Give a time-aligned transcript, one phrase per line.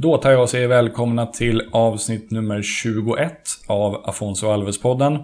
[0.00, 3.32] Då tar jag och säger välkomna till avsnitt nummer 21
[3.66, 5.18] av Afonso Alves-podden.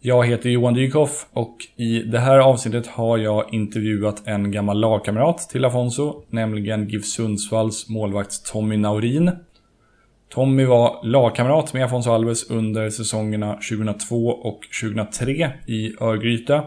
[0.00, 5.38] Jag heter Johan Dykhoff och i det här avsnittet har jag intervjuat en gammal lagkamrat
[5.38, 9.30] till Afonso, nämligen GIF Sundsvalls målvakt Tommy Naurin.
[10.28, 16.62] Tommy var lagkamrat med Afonso Alves under säsongerna 2002 och 2003 i Örgryte.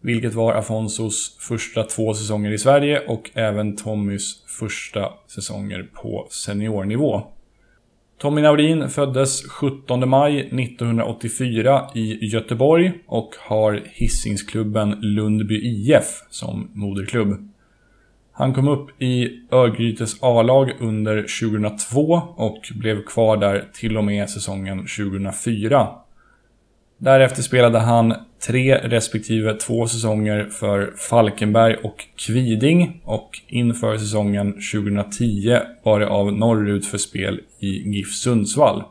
[0.00, 7.22] Vilket var Afonsos första två säsonger i Sverige och även Tommys första säsonger på seniornivå.
[8.18, 17.50] Tommy Naurin föddes 17 maj 1984 i Göteborg och har hissingsklubben Lundby IF som moderklubb.
[18.32, 24.30] Han kom upp i Örgrytes A-lag under 2002 och blev kvar där till och med
[24.30, 25.88] säsongen 2004.
[26.98, 28.14] Därefter spelade han
[28.46, 36.32] tre respektive två säsonger för Falkenberg och Kviding och inför säsongen 2010 var det av
[36.32, 38.82] norrut för spel i GIF Sundsvall.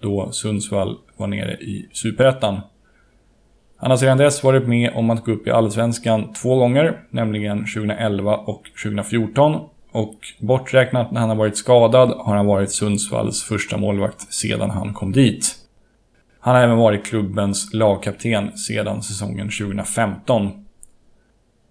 [0.00, 2.60] Då Sundsvall var nere i Superettan.
[3.76, 7.58] Han har sedan dess varit med om att gå upp i Allsvenskan två gånger, nämligen
[7.58, 9.60] 2011 och 2014.
[9.92, 14.94] Och borträknat när han har varit skadad har han varit Sundsvalls första målvakt sedan han
[14.94, 15.65] kom dit.
[16.46, 20.50] Han har även varit klubbens lagkapten sedan säsongen 2015.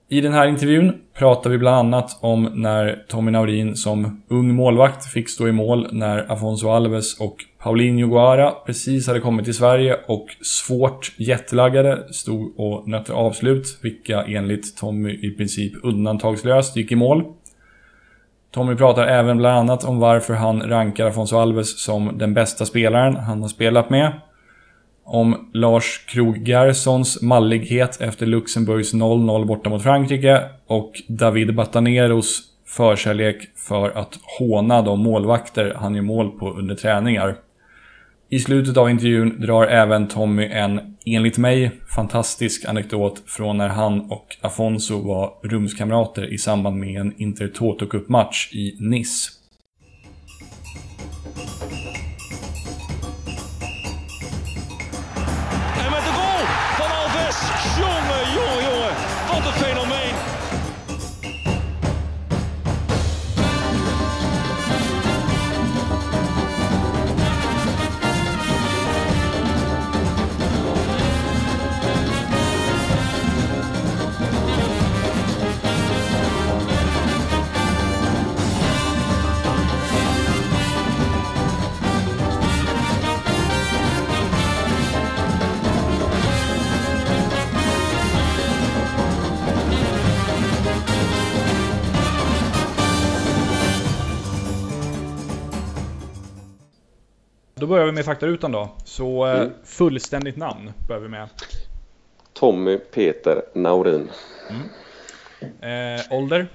[0.09, 5.05] I den här intervjun pratar vi bland annat om när Tommy Naurin som ung målvakt
[5.05, 9.99] fick stå i mål när Afonso Alves och Paulinho Guara precis hade kommit till Sverige
[10.07, 16.95] och svårt jetlaggade stod och nötte avslut, vilka enligt Tommy i princip undantagslöst gick i
[16.95, 17.23] mål.
[18.51, 23.15] Tommy pratar även bland annat om varför han rankar Afonso Alves som den bästa spelaren
[23.15, 24.11] han har spelat med
[25.05, 33.47] om Lars Krogh Gerssons mallighet efter Luxemburgs 0-0 borta mot Frankrike och David Bataneros förkärlek
[33.55, 37.35] för att håna de målvakter han gör mål på under träningar.
[38.29, 44.11] I slutet av intervjun drar även Tommy en, enligt mig, fantastisk anekdot från när han
[44.11, 49.31] och Afonso var rumskamrater i samband med en Intertoto Cup-match i Nice.
[97.65, 98.69] Då börjar vi med faktarutan då.
[98.83, 99.51] Så eh, mm.
[99.63, 101.29] fullständigt namn börjar vi med.
[102.33, 104.09] Tommy Peter Naurin.
[104.49, 105.97] Mm.
[105.97, 106.47] Eh, ålder?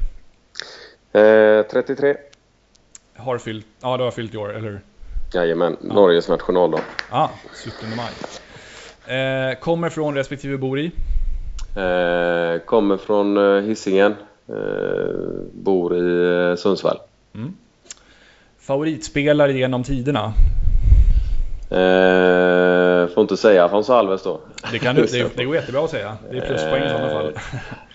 [1.12, 2.16] Eh, 33.
[3.16, 4.80] Har fyllt, ja du har fyllt i år, eller hur?
[5.34, 5.94] Jajamän, ja.
[5.94, 6.80] Norges nationaldag.
[7.10, 7.30] Ja, ah,
[7.64, 9.18] 17 maj.
[9.18, 10.86] Eh, kommer från respektive bor i?
[11.76, 14.14] Eh, kommer från eh, Hisingen.
[14.48, 14.54] Eh,
[15.52, 16.98] bor i Sundsvall.
[17.34, 17.56] Mm.
[18.58, 20.34] Favoritspelare genom tiderna?
[21.70, 24.40] Eh, får inte säga Afonso Alves då.
[24.72, 26.16] Det, kan du, det, det går jättebra att säga.
[26.30, 27.26] Det är pluspoäng i sådana fall.
[27.26, 27.40] Eh,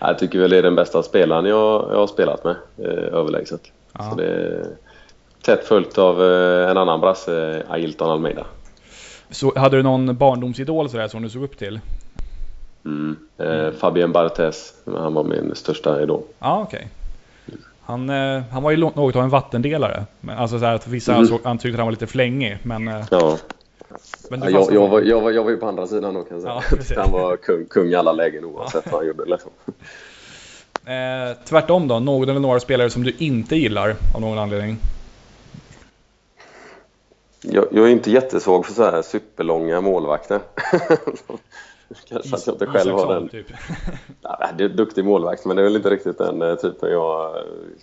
[0.00, 3.60] jag tycker väl det är den bästa spelaren jag, jag har spelat med, eh, överlägset.
[3.92, 4.10] Ja.
[4.10, 4.66] Så det är
[5.42, 8.46] tätt följt av eh, en annan brasse, Ailton Almeida.
[9.30, 11.80] Så hade du någon barndomsidol sådär som du såg upp till?
[12.84, 16.22] Mm, eh, Fabien Barthez, han var min största idol.
[16.38, 16.76] Ja, okej.
[16.78, 16.88] Okay.
[17.86, 20.04] Han, eh, han var ju något av en vattendelare.
[20.36, 21.38] Alltså så att vissa mm.
[21.44, 22.88] antydde att han var lite flängig, men...
[22.88, 23.38] Eh, ja.
[24.30, 26.40] Men ja, jag, jag, var, jag, var, jag var ju på andra sidan då kan
[26.40, 26.84] jag säga.
[26.96, 28.90] Ja, han var kung, kung i alla lägen oavsett ja.
[28.90, 29.24] vad han gjorde.
[29.24, 29.50] Liksom.
[30.86, 34.78] Eh, tvärtom då, någon eller några spelare som du inte gillar av någon anledning?
[37.40, 40.40] Jag, jag är inte jättesvag för så här superlånga målvakter.
[42.08, 43.28] Kanske att jag inte själv har den.
[43.28, 43.46] Typ.
[44.22, 47.36] nej, det är duktig målvakt men det är väl inte riktigt den eh, typen jag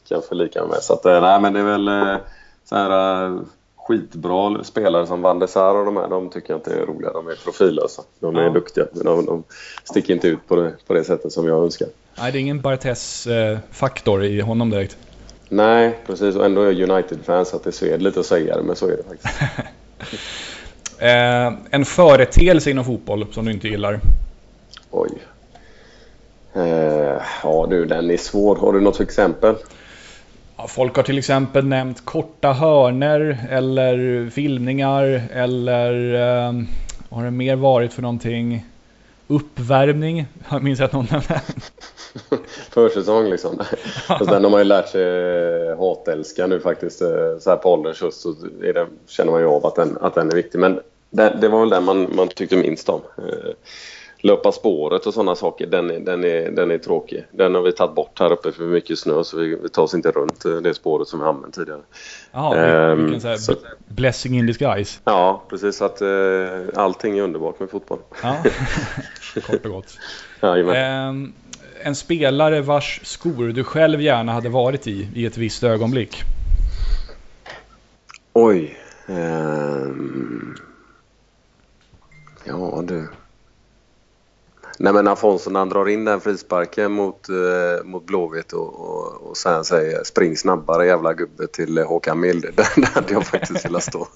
[0.08, 0.84] kan förlika mig med.
[0.84, 2.18] Så att, eh, nej men det är väl eh,
[2.64, 3.40] så här
[3.88, 7.12] skitbra spelare som Van der Sar och de här, de tycker jag inte är roliga.
[7.12, 8.04] De är profillösa.
[8.20, 8.50] De är ja.
[8.50, 9.44] duktiga, men de, de
[9.84, 11.88] sticker inte ut på det, på det sättet som jag önskar.
[12.16, 14.98] Nej, det är ingen Bartes-faktor i honom direkt.
[15.50, 16.36] Nej, precis.
[16.36, 18.88] Och ändå är jag United-fan så att det sved lite att säga det, men så
[18.88, 19.42] är det faktiskt.
[21.00, 24.00] eh, en företeelse inom fotboll som du inte gillar?
[24.92, 25.10] Oj.
[26.54, 28.56] Eh, ja du, den är svår.
[28.56, 29.56] Har du något exempel?
[30.68, 36.54] Folk har till exempel nämnt korta hörner eller filmningar eller eh,
[37.10, 38.66] vad har det mer varit för någonting?
[39.28, 41.42] Uppvärmning, jag minns att någon nämnde.
[42.70, 43.60] Försäsong liksom.
[44.20, 45.04] Och sen har man ju lärt sig
[45.70, 47.02] eh, hatälska nu faktiskt.
[47.02, 50.16] Eh, så här på ålderns höst så det, känner man ju av att den, att
[50.16, 50.60] den är viktig.
[50.60, 50.80] Men
[51.10, 53.02] det, det var väl den man, man tyckte minst om.
[54.24, 57.26] Eh, löpa spåret och sådana saker, den är, den, är, den är tråkig.
[57.32, 59.94] Den har vi tagit bort här uppe för mycket snö så vi, vi tar oss
[59.94, 61.82] inte runt det spåret som vi använt tidigare.
[62.32, 63.56] Ja, ehm, så
[63.88, 65.00] blessing in disguise.
[65.04, 65.82] Ja, precis.
[65.82, 68.00] Att uh, allting är underbart med fotboll.
[68.24, 68.44] Ja,
[69.48, 69.98] kort och gott.
[70.40, 71.34] ja, ehm,
[71.84, 76.22] en spelare vars skor du själv gärna hade varit i, i ett visst ögonblick?
[78.34, 78.78] Oj.
[79.08, 80.56] Um...
[82.46, 83.08] Ja du.
[84.78, 89.30] Nej men Afonso när han drar in den frisparken mot, eh, mot Blåvitt och, och,
[89.30, 92.42] och sen säger spring snabbare jävla gubbe till Håkan Mild.
[92.56, 94.08] Där, där hade jag faktiskt velat stå.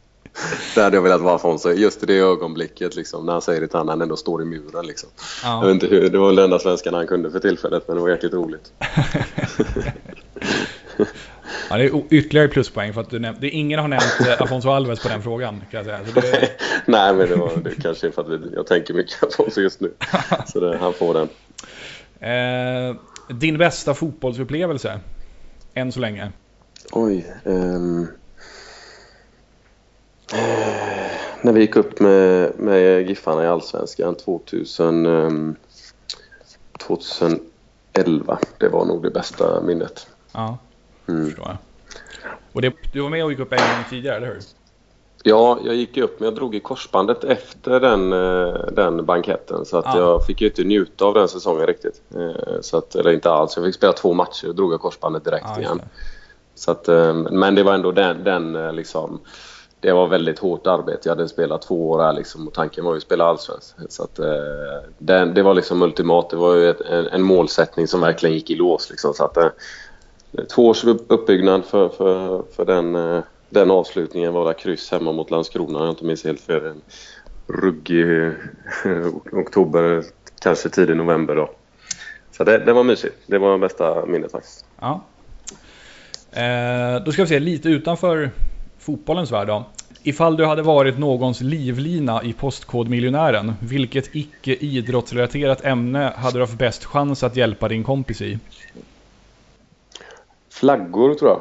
[0.74, 1.70] där hade jag velat vara Afonso.
[1.70, 4.86] Just i det ögonblicket liksom, när han säger det till han ändå står i muren.
[4.86, 5.08] Liksom.
[5.42, 5.60] Ja.
[5.60, 7.96] Jag vet inte hur, det var väl den enda svenskan han kunde för tillfället men
[7.96, 8.72] det var jäkligt roligt.
[11.70, 14.70] Ja, det är ytterligare pluspoäng för att du näm- det, ingen har nämnt eh, Afonso
[14.70, 15.62] Alves på den frågan.
[15.70, 16.00] Kan jag säga.
[16.14, 16.50] Det...
[16.86, 19.92] Nej, men det, var, det kanske för att jag tänker mycket Afonso just nu.
[20.46, 21.28] Så det, han får den.
[22.20, 22.96] Eh,
[23.28, 25.00] din bästa fotbollsupplevelse?
[25.74, 26.32] Än så länge?
[26.92, 27.26] Oj.
[27.44, 28.08] Um...
[30.32, 30.82] Eh,
[31.42, 35.56] när vi gick upp med, med Giffarna i Allsvenskan 2000, um,
[36.78, 38.38] 2011.
[38.58, 40.06] Det var nog det bästa minnet.
[40.32, 40.58] Ja.
[41.12, 41.26] Mm.
[41.26, 41.56] Förstår jag.
[42.52, 44.40] Och det, du var med och gick upp en gång tidigare, eller hur?
[45.22, 49.64] Ja, jag gick upp men jag drog i korsbandet efter den, eh, den banketten.
[49.64, 49.98] Så att ah.
[49.98, 52.02] jag fick ju inte njuta av den säsongen riktigt.
[52.14, 53.56] Eh, så att, eller inte alls.
[53.56, 55.82] Jag fick spela två matcher och drog jag korsbandet direkt ah, igen.
[56.54, 59.20] Så att, eh, men det var ändå den, den liksom...
[59.80, 61.00] Det var väldigt hårt arbete.
[61.08, 63.74] Jag hade spelat två år här liksom, och tanken var ju att spela allsvenskt.
[63.88, 64.20] Så att,
[64.98, 66.30] den, det var liksom ultimat.
[66.30, 68.90] Det var ju ett, en, en, målsättning som verkligen gick i lås.
[68.90, 69.38] Liksom, så att,
[70.54, 75.30] två års uppbyggnad för, för, för den, eh, den avslutningen var där kryss hemma mot
[75.30, 76.64] Landskrona, jag inte minns helt fel.
[76.66, 76.82] En
[77.46, 80.04] ruggig eh, oktober,
[80.40, 81.50] kanske tidig november då.
[82.30, 83.16] Så det, det var mysigt.
[83.26, 84.64] Det var bästa minnet faktiskt.
[84.80, 85.04] Ja.
[86.32, 88.30] Eh, då ska vi se lite utanför
[88.78, 89.64] fotbollens värld då.
[90.02, 96.58] Ifall du hade varit någons livlina i Postkodmiljonären, vilket icke idrottsrelaterat ämne hade du haft
[96.58, 98.38] bäst chans att hjälpa din kompis i?
[100.52, 101.40] Flaggor tror jag.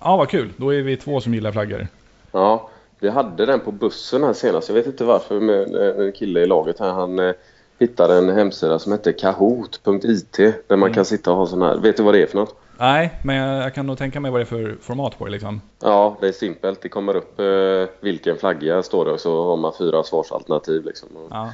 [0.00, 0.52] Ja, vad kul.
[0.56, 1.88] Då är vi två som gillar flaggor.
[2.32, 4.68] Ja, vi hade den på bussen här senast.
[4.68, 6.90] Jag vet inte varför med en kille i laget här.
[6.90, 7.32] Han eh,
[7.78, 10.92] hittade en hemsida som heter kahoot.it där man mm.
[10.92, 11.76] kan sitta och ha sån här.
[11.76, 12.56] Vet du vad det är för något?
[12.78, 15.60] Nej, men jag, kan nog tänka mig vad det är för format på det liksom.
[15.82, 16.82] Ja, det är simpelt.
[16.82, 21.08] Det kommer upp eh, vilken flagga står det och så har man fyra svarsalternativ liksom.
[21.30, 21.52] Ja.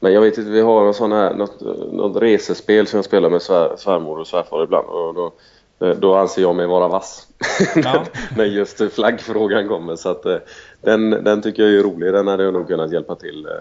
[0.00, 1.60] Men jag vet inte, vi har en sån här, något,
[1.92, 4.86] något resespel som jag spelar med svär, svärmor och svärfar ibland.
[4.86, 5.32] Och då Eh,
[5.78, 7.26] då anser jag mig vara vass.
[7.84, 8.04] Ja.
[8.36, 9.96] när just flaggfrågan kommer.
[9.96, 10.36] Så att, eh,
[10.80, 12.12] den, den tycker jag är rolig.
[12.12, 13.52] Den hade jag nog kunnat hjälpa till eh,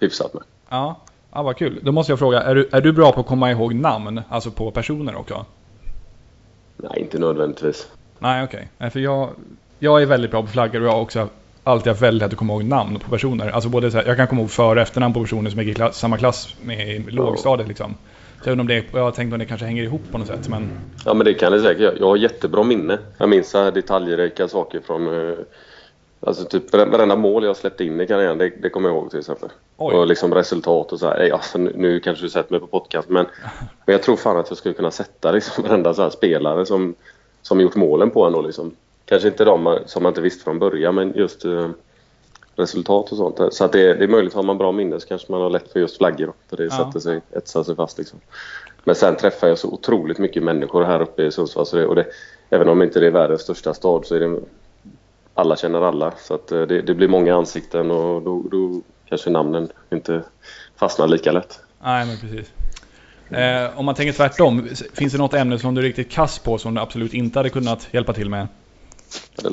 [0.00, 0.42] hyfsat med.
[0.68, 1.00] Ja.
[1.32, 1.80] ja, vad kul.
[1.82, 4.20] Då måste jag fråga, är du, är du bra på att komma ihåg namn?
[4.28, 5.46] Alltså på personer också?
[6.76, 7.88] Nej, inte nödvändigtvis.
[8.18, 8.68] Nej, okej.
[8.76, 8.90] Okay.
[8.90, 9.30] För jag,
[9.78, 11.28] jag är väldigt bra på flaggor och jag har också
[11.64, 13.50] alltid haft väldigt lätt att komma ihåg namn på personer.
[13.50, 15.78] Alltså både så här, jag kan komma ihåg för och efternamn på personer som gick
[15.78, 17.68] i samma klass med i lågstadiet.
[17.68, 17.94] Liksom.
[18.42, 20.48] Så även om det, jag tänkte om det kanske hänger ihop på något sätt.
[20.48, 20.68] Men...
[21.04, 22.98] Ja men det kan det säkert Jag har jättebra minne.
[23.18, 25.28] Jag minns så här detaljrika saker från...
[25.28, 25.34] Eh,
[26.20, 29.18] alltså typ varenda mål jag släppte in i karriären, det, det kommer jag ihåg till
[29.18, 29.48] exempel.
[29.76, 29.94] Oj.
[29.94, 31.32] Och liksom resultat och så här.
[31.32, 33.26] Alltså, nu, nu kanske du sett mig på podcast men,
[33.86, 36.94] men jag tror fan att jag skulle kunna sätta liksom varenda så spelare som,
[37.42, 38.76] som gjort målen på en liksom.
[39.04, 41.68] Kanske inte de som man inte visste från början men just uh,
[42.58, 43.54] resultat och sånt.
[43.54, 45.72] Så att det, det är möjligt, har man bra minne så kanske man har lätt
[45.72, 46.32] för just flaggor.
[46.50, 46.70] För det ja.
[46.70, 48.20] sätter sig, etsar sig fast liksom.
[48.84, 51.66] Men sen träffar jag så otroligt mycket människor här uppe i Sundsvall.
[51.66, 52.06] Så det, och det,
[52.50, 54.40] även om inte det är världens största stad så är det
[55.34, 56.12] alla känner alla.
[56.18, 60.22] Så att eh, det, det blir många ansikten och då, då kanske namnen inte
[60.76, 61.60] fastnar lika lätt.
[61.82, 62.52] Nej, men precis.
[63.30, 66.58] Eh, om man tänker tvärtom, finns det något ämne som du är riktigt kass på
[66.58, 68.48] som du absolut inte hade kunnat hjälpa till med?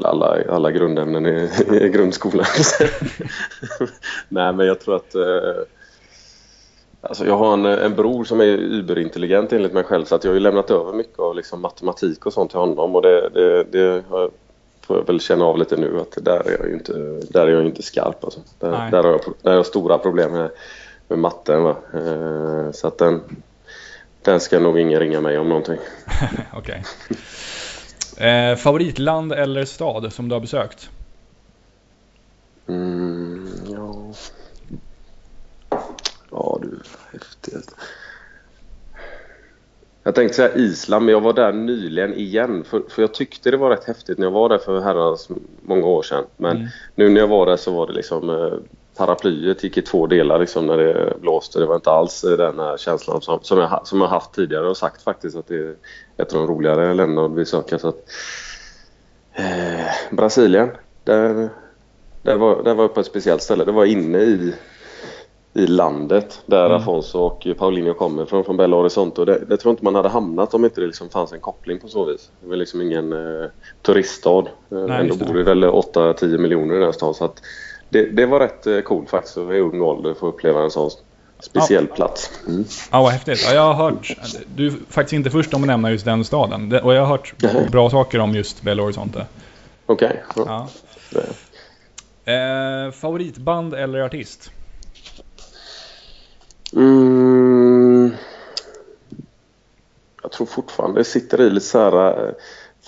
[0.03, 2.45] Alla, alla grundämnen i, i grundskolan.
[4.29, 5.15] Nej, men jag tror att...
[5.15, 5.61] Eh,
[7.01, 10.31] alltså jag har en, en bror som är überintelligent enligt mig själv så att jag
[10.31, 13.63] har ju lämnat över mycket av liksom matematik och sånt till honom och det, det,
[13.63, 14.29] det har,
[14.81, 16.93] får jag väl känna av lite nu att där är jag ju inte,
[17.29, 18.23] där är jag inte skarp.
[18.23, 18.39] Alltså.
[18.59, 20.49] Där, där, har jag, där har jag stora problem med,
[21.07, 21.63] med matten.
[21.63, 21.75] Va?
[21.93, 23.21] Eh, så att den,
[24.21, 25.77] den ska nog ingen ringa mig om någonting.
[26.53, 26.83] Okej.
[28.17, 30.89] Eh, favoritland eller stad som du har besökt?
[32.67, 34.13] Mm, ja.
[36.31, 36.79] Ja du,
[37.11, 37.75] häftigt.
[40.03, 42.63] Jag tänkte säga Island, men jag var där nyligen igen.
[42.63, 45.29] För, för jag tyckte det var rätt häftigt när jag var där för herrans
[45.61, 46.23] många år sedan.
[46.37, 46.67] Men mm.
[46.95, 48.53] nu när jag var där så var det liksom eh,
[48.97, 51.59] paraplyet gick i två delar liksom när det blåste.
[51.59, 54.77] Det var inte alls den här känslan som, som, jag, som jag haft tidigare och
[54.77, 55.75] sagt faktiskt att det är
[56.17, 57.79] ett av de roligare länderna att besöka.
[57.79, 58.03] Så att,
[59.33, 60.69] eh, Brasilien,
[61.03, 61.49] där,
[62.21, 63.65] där, var, där var jag på ett speciellt ställe.
[63.65, 64.53] Det var inne i
[65.57, 66.77] i landet där mm.
[66.77, 69.25] Afonso och Paulinho kommer från, från Belo Horizonte.
[69.25, 71.79] det, det tror jag inte man hade hamnat om inte det liksom fanns en koppling
[71.79, 72.31] på så vis.
[72.41, 73.49] Det var liksom ingen eh,
[73.81, 74.39] turiststad.
[74.39, 77.13] Eh, Nej, Ändå bor det väl 8-10 miljoner i den stan.
[77.13, 77.41] Så att
[77.95, 80.89] det, det var rätt eh, coolt faktiskt att i ung ålder få uppleva en sån
[81.39, 81.95] speciell ja.
[81.95, 82.31] plats.
[82.47, 82.65] Mm.
[82.91, 83.43] Ja, vad häftigt.
[83.45, 84.17] Ja, jag har hört,
[84.55, 86.79] du är faktiskt inte först om att nämna just den staden.
[86.83, 87.33] Och jag har hört
[87.71, 89.25] bra saker om just Belo Horizonte.
[89.85, 90.23] Okej.
[90.35, 90.43] Okay.
[90.47, 90.67] Ja.
[92.33, 94.51] Eh, favoritband eller artist?
[96.73, 98.11] Mm,
[100.21, 102.33] jag tror fortfarande det sitter i lite så här...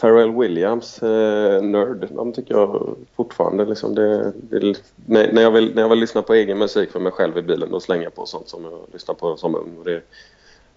[0.02, 5.82] Pharrell Williams, uh, Nerd, de tycker jag fortfarande liksom det, det, när, jag vill, när
[5.82, 8.26] jag vill lyssna på egen musik för mig själv i bilen då slänger jag på
[8.26, 9.84] sånt som jag lyssnar på som.
[9.86, 10.02] Det,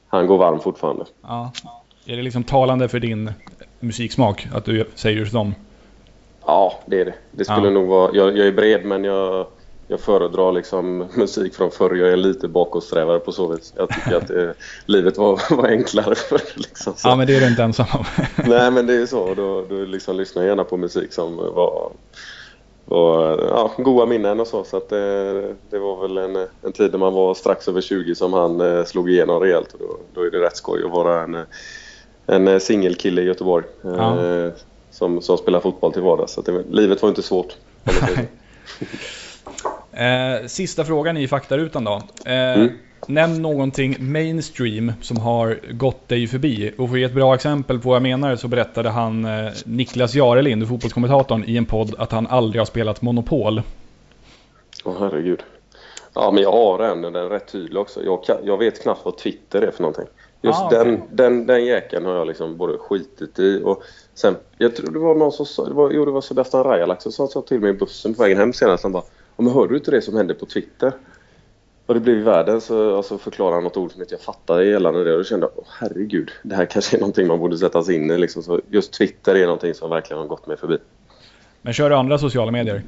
[0.08, 1.04] han går varm fortfarande.
[1.22, 1.52] Ja.
[2.06, 3.32] Är det liksom talande för din
[3.80, 5.54] musiksmak att du säger just dem?
[6.46, 7.14] Ja, det är det.
[7.30, 7.70] Det skulle ja.
[7.70, 8.10] nog vara...
[8.14, 9.46] Jag, jag är bred men jag
[9.90, 11.94] jag föredrar liksom musik från förr.
[11.94, 13.74] Jag är lite bakåtsträvare på så vis.
[13.76, 14.54] Jag tycker att det,
[14.86, 16.40] livet var, var enklare förr.
[16.54, 18.04] Liksom, ja, men det är du inte ensam om.
[18.48, 19.34] Nej, men det är så.
[19.34, 21.92] Då, då liksom lyssnar jag gärna på musik som var,
[22.84, 24.64] var ja, goda minnen och så.
[24.64, 25.32] Så att det,
[25.70, 28.84] det var väl en, en tid när man var strax över 20 som han eh,
[28.84, 29.72] slog igenom rejält.
[29.72, 31.38] Och då, då är det rätt skoj att vara en,
[32.26, 33.64] en singelkille i Göteborg.
[33.82, 34.26] Ja.
[34.26, 34.52] Eh,
[34.90, 36.32] som, som spelar fotboll till vardags.
[36.32, 37.56] Så det, livet var inte svårt.
[39.92, 42.02] Eh, sista frågan i faktarutan då.
[42.24, 42.68] Eh, mm.
[43.06, 46.72] Nämn någonting mainstream som har gått dig förbi.
[46.78, 49.52] Och för att ge ett bra exempel på vad jag menar så berättade han eh,
[49.64, 53.62] Niklas Jarelind, fotbollskommentatorn, i en podd att han aldrig har spelat Monopol.
[54.84, 55.42] Åh oh, herregud.
[56.14, 58.04] Ja, men jag har en, den är rätt tydlig också.
[58.04, 60.06] Jag, kan, jag vet knappt vad Twitter är för någonting.
[60.42, 60.84] Just ah, okay.
[60.84, 63.82] den, den, den jäkeln har jag liksom både skitit i och
[64.14, 67.04] sen, jag tror det var någon som sa, det var, jo det var Sebastian Rajalax
[67.04, 68.82] som sa till mig i bussen på vägen hem senast.
[68.82, 69.02] Han bara
[69.40, 70.92] men hörde du inte det som hände på Twitter?
[71.86, 74.66] Och det blev i världen så alltså, förklarade han något ord som inte jag fattade
[74.66, 77.58] gällande det och då kände jag, oh, herregud, det här kanske är någonting man borde
[77.58, 78.42] sätta sig in i liksom.
[78.42, 80.78] Så just Twitter är någonting som verkligen har gått mig förbi.
[81.62, 82.82] Men kör du andra sociala medier?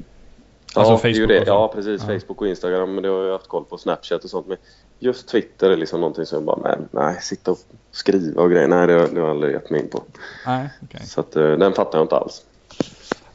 [0.75, 1.45] Alltså ja, Facebook det.
[1.47, 2.03] ja precis.
[2.03, 2.07] Ja.
[2.07, 3.79] Facebook och Instagram, men det har jag haft koll på.
[3.79, 4.47] Snapchat och sånt.
[4.47, 4.57] Men
[4.99, 7.59] just Twitter är liksom någonting som jag bara, men, nej, sitta och
[7.91, 8.69] skriva och grejer.
[8.69, 10.03] Nej, det, det har jag aldrig gett mig in på.
[10.47, 11.01] Nej, okay.
[11.07, 12.45] Så att, eh, den fattar jag inte alls.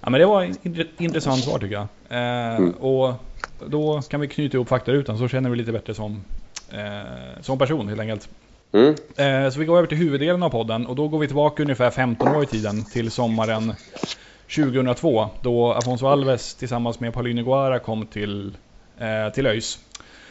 [0.07, 0.53] Ja, men det var
[0.97, 1.87] intressant svar tycker jag.
[2.09, 2.71] Eh, mm.
[2.71, 3.13] Och
[3.65, 6.23] då kan vi knyta ihop faktarutan så känner vi lite bättre som,
[6.71, 8.29] eh, som person helt enkelt.
[8.71, 8.95] Mm.
[9.15, 11.89] Eh, så vi går över till huvuddelen av podden och då går vi tillbaka ungefär
[11.91, 13.73] 15 år i tiden till sommaren
[14.55, 18.57] 2002 då Afonso Alves tillsammans med Paulinho Guara kom till,
[18.97, 19.79] eh, till ÖIS.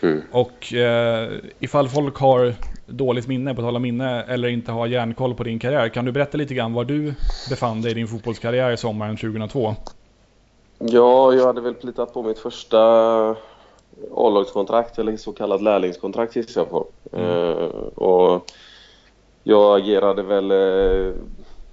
[0.03, 0.23] Mm.
[0.31, 2.55] Och eh, ifall folk har
[2.87, 5.89] dåligt minne, på tal om minne, eller inte har järnkoll på din karriär.
[5.89, 7.15] Kan du berätta lite grann var du
[7.51, 9.75] befann dig i din fotbollskarriär sommaren 2002?
[10.79, 12.79] Ja, jag hade väl plitat på mitt första
[14.15, 16.87] A-lagskontrakt eller så kallat lärlingskontrakt gissar jag på.
[17.13, 17.31] Mm.
[17.31, 17.65] Uh,
[17.95, 18.51] och
[19.43, 21.15] jag agerade väl, uh,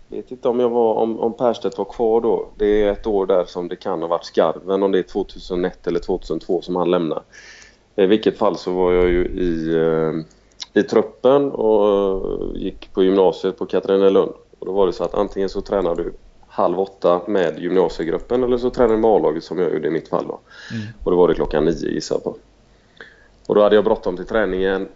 [0.07, 2.47] vet inte om jag var, om, om Perstedt var kvar då.
[2.57, 5.87] Det är ett år där som det kan ha varit skarven, om det är 2001
[5.87, 7.21] eller 2002 som han lämnade.
[7.95, 10.23] I vilket fall så var jag ju i uh,
[10.73, 14.31] i truppen och gick på gymnasiet på Katrinelund.
[14.59, 16.13] Och då var det så att antingen så tränade du
[16.47, 20.07] halv åtta med gymnasiegruppen eller så tränade du med A-laget som jag gjorde i mitt
[20.07, 20.27] fall.
[20.27, 20.39] Då.
[20.71, 20.85] Mm.
[21.03, 22.35] Och då var det klockan nio gissar på.
[23.47, 24.87] Och då hade jag bråttom till träningen.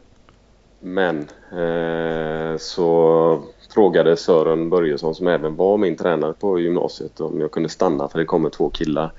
[0.80, 1.18] Men
[1.52, 3.40] eh, så
[3.74, 8.20] frågade Sören Börjesson som även var min tränare på gymnasiet om jag kunde stanna för
[8.20, 9.12] det kommer två killar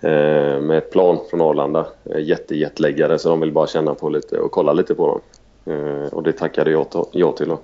[0.00, 1.86] eh, med ett plan från Arlanda.
[2.04, 5.20] Eh, Jättejetläggare så de vill bara känna på lite och kolla lite på dem.
[5.66, 7.56] Eh, och det tackade jag ja till.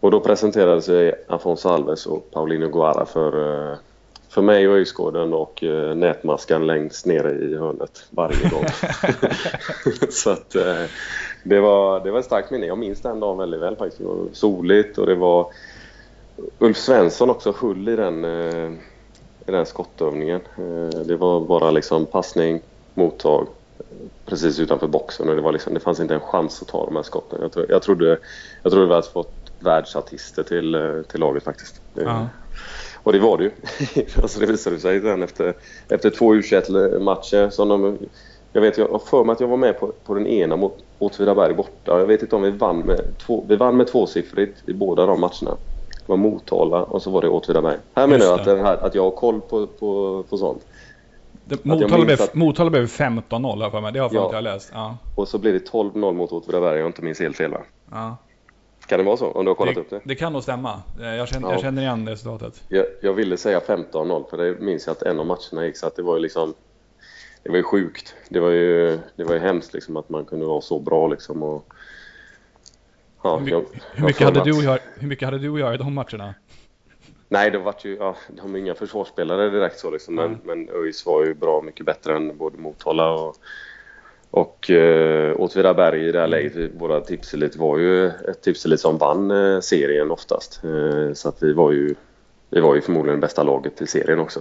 [0.00, 3.76] Och då presenterade sig Afonso Alves och Paulinho Guara för, eh,
[4.28, 8.64] för mig och Öjsgården och eh, nätmaskan längst nere i hörnet varje gång.
[10.10, 10.50] så att
[11.42, 12.66] det var, det var ett starkt minne.
[12.66, 13.98] Jag minns den dagen väldigt väl faktiskt.
[13.98, 15.46] Det var soligt och det var
[16.58, 18.24] Ulf Svensson också full i den,
[19.46, 20.40] i den skottövningen.
[21.04, 22.60] Det var bara liksom passning,
[22.94, 23.46] mottag,
[24.26, 26.96] precis utanför boxen och det, var liksom, det fanns inte en chans att ta de
[26.96, 27.38] här skotten.
[27.42, 28.18] Jag, tro, jag, trodde,
[28.62, 31.80] jag trodde vi hade fått världsartister till, eh, till laget faktiskt.
[31.94, 32.28] Ja.
[33.02, 33.50] Och det var det ju.
[34.22, 35.54] alltså det visade sig sen efter,
[35.88, 36.42] efter två u
[37.00, 37.98] matcher som de...
[38.52, 40.78] Jag vet, jag har för mig att jag var med på, på den ena mot
[40.98, 41.98] Åtvidaberg borta.
[41.98, 45.20] Jag vet inte om vi vann med, två, vi vann med tvåsiffrigt i båda de
[45.20, 45.56] matcherna.
[45.90, 47.76] Det var Motala och så var det Åtvidaberg.
[47.94, 50.66] Här menar jag att, här, att jag har koll på, på, på sånt.
[51.62, 52.34] Motala blev, att...
[52.34, 53.92] Motala blev 15-0 för mig.
[53.92, 54.30] Det har ja.
[54.32, 54.70] jag läst.
[54.74, 54.96] Ja.
[55.14, 56.78] Och så blev det 12-0 mot Åtvidaberg.
[56.78, 57.60] Jag inte minns helt fel va?
[57.90, 58.16] Ja.
[58.86, 59.30] Kan det vara så?
[59.30, 60.00] Om du har kollat det, upp det?
[60.04, 60.82] Det kan nog stämma.
[61.00, 61.54] Eh, jag känner, ja.
[61.54, 62.62] jag känner igen resultatet.
[62.68, 65.86] Jag, jag ville säga 15-0 för det minns jag att en av matcherna gick så
[65.86, 66.54] att det var ju liksom
[67.42, 68.14] det var ju sjukt.
[68.28, 71.42] Det var ju, det var ju hemskt liksom att man kunde vara så bra liksom.
[71.42, 71.72] Och,
[73.22, 73.64] ja, hur, jag,
[73.94, 76.34] hur, mycket hade du att göra, hur mycket hade du att göra i de matcherna?
[77.32, 80.38] Nej, det var ju, ja, de har inga försvarsspelare direkt så liksom, mm.
[80.44, 83.36] men, men ÖIS var ju bra mycket bättre än både Motala och,
[84.30, 86.30] och eh, Åtvidaberg i det här mm.
[86.30, 86.70] läget.
[86.74, 90.60] Våra tipselit var ju ett tipselit som vann eh, serien oftast.
[90.64, 91.94] Eh, så att vi var ju
[92.50, 94.40] vi var ju förmodligen det bästa laget i serien också.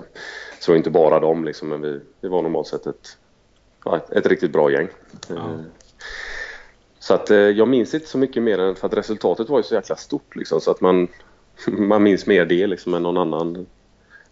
[0.59, 3.17] Så inte bara dem liksom, men vi, vi var normalt sett ett,
[4.11, 4.87] ett, riktigt bra gäng.
[5.29, 5.59] Eh,
[6.99, 9.63] så att eh, jag minns inte så mycket mer än för att resultatet var ju
[9.63, 11.07] så jäkla stort liksom, så att man,
[11.67, 13.67] man minns mer det liksom än någon annan,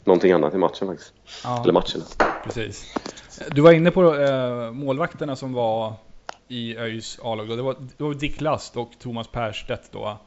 [0.03, 1.13] någonting annat i matchen faktiskt.
[1.43, 1.63] Ja.
[1.63, 2.05] Eller matcherna.
[2.43, 2.93] Precis.
[3.51, 5.93] Du var inne på äh, målvakterna som var
[6.47, 7.49] i ÖIS A-lag.
[7.49, 10.17] Det var, det var Dick Last och Thomas Perstedt då.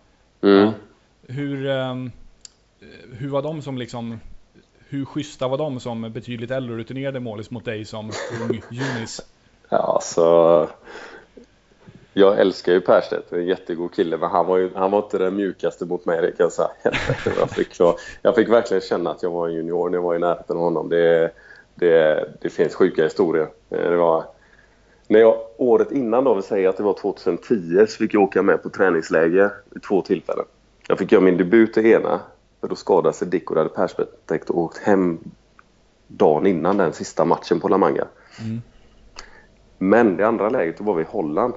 [0.40, 0.64] Mm.
[0.64, 0.73] Ja.
[1.26, 2.12] Hur, ähm,
[3.12, 4.19] hur var de som liksom
[4.88, 8.11] hur schyssta var de som betydligt äldre och rutinerade målis mot dig som
[8.42, 9.21] ung junis?
[9.69, 10.69] Ja, alltså...
[12.12, 15.37] Jag älskar ju Perstedt, en jättegod kille, men han var, ju, han var inte den
[15.37, 16.71] mjukaste mot mig, det kan jag säga.
[17.38, 17.81] Jag fick,
[18.23, 20.62] jag fick verkligen känna att jag var en junior när jag var i närheten av
[20.62, 20.88] honom.
[20.88, 21.31] Det,
[21.75, 23.49] det, det finns sjuka historier.
[23.69, 24.25] Det var,
[25.09, 28.43] när jag, året innan då, vi säger att det var 2010, så fick jag åka
[28.43, 30.45] med på träningsläger vid två tillfällen.
[30.88, 32.21] Jag fick göra min debut i ena
[32.61, 35.19] för då skadade sig Dick och hade persbedräkt och åkt hem
[36.07, 38.07] dagen innan den sista matchen på La Manga.
[38.40, 38.62] Mm.
[39.78, 41.54] Men det andra läget då var vi i Holland.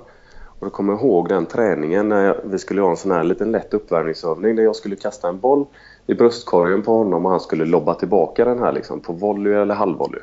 [0.64, 3.52] Och jag kommer ihåg den träningen när jag, vi skulle ha en sån här liten
[3.52, 5.66] lätt uppvärmningsövning där jag skulle kasta en boll
[6.08, 9.76] i bröstkorgen på honom och han skulle lobba tillbaka den här liksom på volley eller
[9.76, 10.22] halvvolley.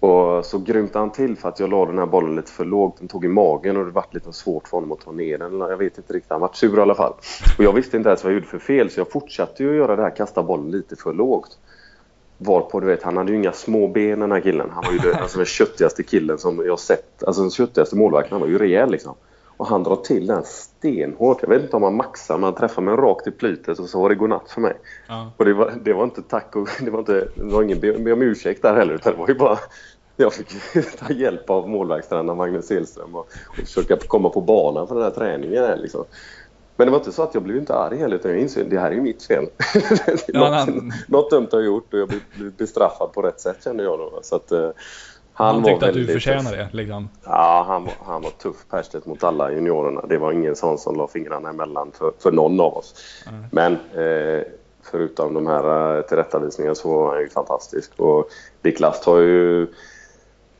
[0.00, 2.98] Och så grymtade han till för att jag la den här bollen lite för lågt.
[2.98, 5.60] Den tog i magen och det var lite svårt för honom att ta ner den.
[5.60, 6.30] Jag vet inte riktigt.
[6.32, 7.12] Han var sur i alla fall.
[7.58, 9.76] Och jag visste inte ens vad jag gjorde för fel så jag fortsatte ju att
[9.76, 11.58] göra det här, kasta bollen lite för lågt.
[12.38, 14.70] Varpå du vet, han hade ju inga små ben den här killen.
[14.70, 17.24] Han var ju det, alltså, den köttigaste killen som jag sett.
[17.24, 18.32] Alltså den köttigaste målvakten.
[18.32, 19.14] Han var ju rejäl liksom.
[19.56, 21.42] Och han drar till den stenhårt.
[21.42, 24.00] Jag vet inte om han maxar men han träffar mig rakt i plytet och så
[24.00, 24.76] var det godnatt för mig.
[25.08, 25.30] Ja.
[25.36, 27.92] Och det var, det var inte tack och det var, inte, det var ingen be,
[27.92, 29.58] be om ursäkt där heller utan det var ju bara
[30.16, 30.48] jag fick
[30.98, 35.10] ta hjälp av målvaktstränaren Magnus Selström och, och försöka komma på banan för den här
[35.10, 35.64] träningen.
[35.64, 36.04] Här, liksom.
[36.76, 38.70] Men det var inte så att jag blev inte arg heller utan jag insåg att
[38.70, 39.46] det här är ju mitt fel.
[40.26, 43.84] ja, något, något dumt har jag gjort och jag blev bestraffad på rätt sätt kände
[43.84, 44.20] jag då.
[44.22, 44.70] Så att, uh,
[45.32, 47.08] han, han tyckte att du förtjänade det liksom?
[47.24, 50.06] Ja, han, var, han var tuff Perstedt mot alla juniorerna.
[50.08, 52.94] Det var ingen sån som la fingrarna emellan för, för någon av oss.
[53.28, 53.44] Mm.
[53.52, 54.42] Men eh,
[54.90, 57.92] förutom de här eh, tillrättavisningarna så var han ju fantastisk.
[57.96, 58.28] Och
[58.62, 59.66] Dick Last har ju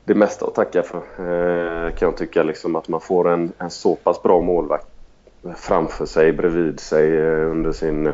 [0.05, 0.99] det mesta att tacka för.
[0.99, 4.87] Eh, kan jag tycka liksom att man får en, en så pass bra målvakt
[5.57, 8.13] framför sig, bredvid sig eh, under sin,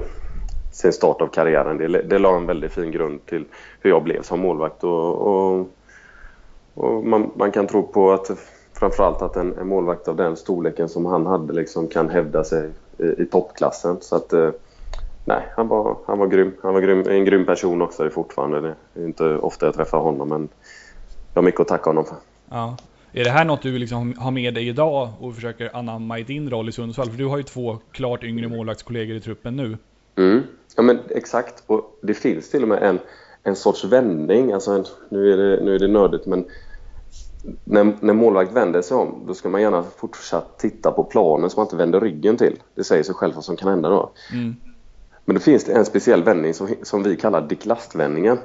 [0.70, 1.78] sin start av karriären.
[1.78, 3.44] Det, det la en väldigt fin grund till
[3.80, 4.84] hur jag blev som målvakt.
[4.84, 5.68] Och, och,
[6.74, 8.30] och man, man, kan tro på att
[8.72, 12.70] framförallt att en, en, målvakt av den storleken som han hade liksom kan hävda sig
[12.98, 13.96] i, i toppklassen.
[14.00, 14.50] Så att, eh,
[15.24, 16.52] nej, han var, han var grym.
[16.62, 18.60] Han var grym, en grym person också fortfarande.
[18.60, 20.48] Det är inte ofta jag träffar honom men
[21.34, 22.16] jag har mycket att tacka honom för.
[22.50, 22.76] Ja.
[23.14, 26.50] Är det här något du liksom har med dig idag och försöker anamma i din
[26.50, 27.10] roll i Sundsvall?
[27.10, 29.78] För du har ju två klart yngre målvaktskollegor i truppen nu.
[30.16, 30.42] Mm.
[30.76, 31.62] Ja men exakt.
[31.66, 32.98] Och det finns till och med en,
[33.42, 34.52] en sorts vändning.
[34.52, 36.44] Alltså en, nu, är det, nu är det nördigt men
[37.64, 41.60] när, när målvakt vänder sig om då ska man gärna fortsatt titta på planen så
[41.60, 42.58] man inte vänder ryggen till.
[42.74, 44.12] Det säger sig själv vad som kan hända då.
[44.32, 44.54] Mm.
[45.24, 48.38] Men då finns det en speciell vändning som, som vi kallar Dick Last-vändningen.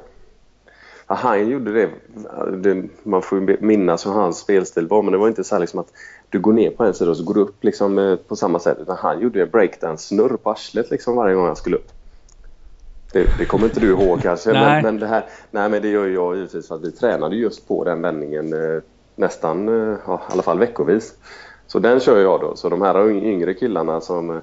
[1.08, 1.90] Ja, han gjorde det.
[2.58, 2.90] det.
[3.04, 5.92] Man får minnas hur hans spelstil var men det var inte så här liksom att
[6.30, 8.60] du går ner på en sida och så går du upp liksom eh, på samma
[8.60, 8.78] sätt.
[8.82, 11.92] Utan han gjorde breakdance-snurr på arslet liksom varje gång han skulle upp.
[13.12, 14.54] Det, det kommer inte du ihåg kanske.
[14.54, 17.68] Men, men, det här, nej, men det gör jag givetvis för att vi tränade just
[17.68, 18.82] på den vändningen eh,
[19.16, 21.14] nästan, eh, ja, i alla fall veckovis.
[21.68, 22.56] Så den kör jag då.
[22.56, 24.42] Så de här yngre killarna som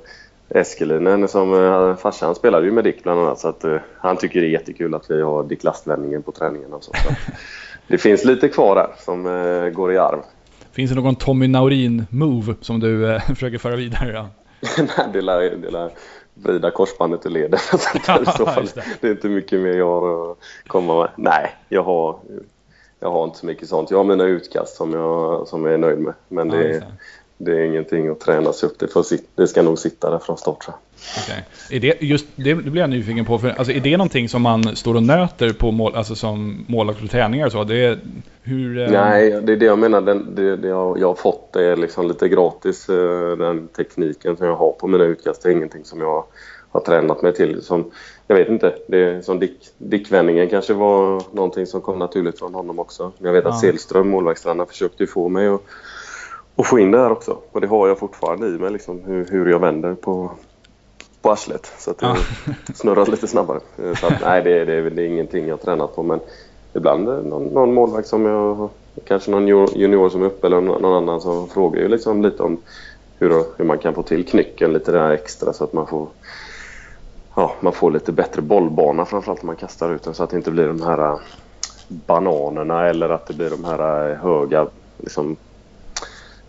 [0.55, 4.41] Eskelinen som uh, farsan spelade ju med Dick bland annat så att uh, han tycker
[4.41, 6.93] det är jättekul att vi har Dick Lastvändningen på träningen och så.
[6.93, 7.15] så
[7.87, 10.19] det finns lite kvar där som uh, går i arv.
[10.73, 14.13] Finns det någon Tommy Naurin-move som du försöker föra vidare?
[14.13, 14.29] Ja?
[14.79, 15.91] Nej, det lär, det, lär,
[16.35, 17.59] vrida korsbandet ur leden.
[17.59, 18.69] fall,
[19.01, 21.11] det är inte mycket mer jag har att komma med.
[21.17, 22.19] Nej, jag har,
[23.01, 23.91] jag har inte så mycket sånt.
[23.91, 26.15] Jag har mina utkast som jag, som jag är nöjd med.
[26.29, 26.85] Men det, ja, det
[27.39, 28.79] är ingenting att träna sig upp.
[28.79, 30.67] Det, får, det ska nog sitta där från start.
[31.25, 31.43] Okay.
[31.71, 33.39] Är det, just, det blir jag nyfiken på.
[33.39, 37.01] För, alltså, är det någonting som man står och nöter på mål, alltså som målvakt
[37.01, 37.49] på träningar?
[37.49, 37.65] Så?
[37.65, 37.99] Det,
[38.43, 38.91] hur, eh...
[38.91, 40.01] Nej, det är det jag menar.
[40.01, 42.89] Den, det, det jag, jag har fått det är liksom lite gratis.
[42.89, 45.43] Eh, den tekniken som jag har på mina utkast.
[45.43, 46.25] Det är ingenting som jag
[46.71, 47.63] har tränat mig till.
[47.63, 47.91] Som,
[48.27, 48.75] jag vet inte.
[48.89, 53.13] Det som Dick, Dickvändningen kanske var någonting som kom naturligt från honom också.
[53.19, 53.61] Jag vet att ja.
[53.61, 55.61] Selström, målvaktstränaren, försökte få mig att,
[56.57, 57.39] att få in det här också.
[57.53, 60.31] Och det har jag fortfarande i mig, liksom, hur, hur jag vänder på,
[61.23, 62.17] på arslet så att det ja.
[62.75, 63.61] snurrar lite snabbare.
[64.01, 66.21] Så att, nej, det, det, det är ingenting jag tränat på men
[66.73, 68.69] ibland någon, någon målvakt som jag
[69.05, 72.59] kanske någon junior som är uppe eller någon annan som frågar ju liksom lite om
[73.19, 76.09] hur, hur man kan få till knycken lite där extra så att man får
[77.35, 80.37] ja, man får lite bättre bollbana framförallt när man kastar ut den så att det
[80.37, 81.19] inte blir de här äh,
[81.89, 84.67] bananerna eller att det blir de här höga
[84.99, 85.37] liksom,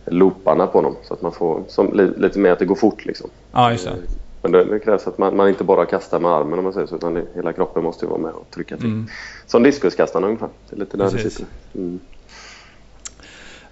[0.05, 3.29] looparna på dem så att man får som, lite mer att det går fort liksom.
[3.51, 3.95] Ja, just det.
[4.41, 6.87] Men det, det, krävs att man, man, inte bara kastar med armen om man säger
[6.87, 8.85] så, utan det, hela kroppen måste ju vara med och trycka till.
[8.85, 9.07] Mm.
[9.45, 10.49] Som diskuskastarna ungefär.
[10.69, 11.23] Det är lite där Precis.
[11.23, 11.47] det sitter.
[11.75, 11.99] Mm.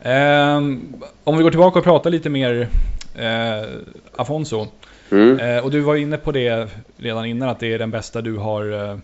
[0.06, 2.70] Um, om vi går tillbaka och pratar lite mer
[3.20, 3.70] uh,
[4.16, 4.68] Afonso.
[5.12, 5.40] Mm.
[5.40, 8.38] Uh, och du var inne på det redan innan att det är den bästa du
[8.38, 8.98] har uh,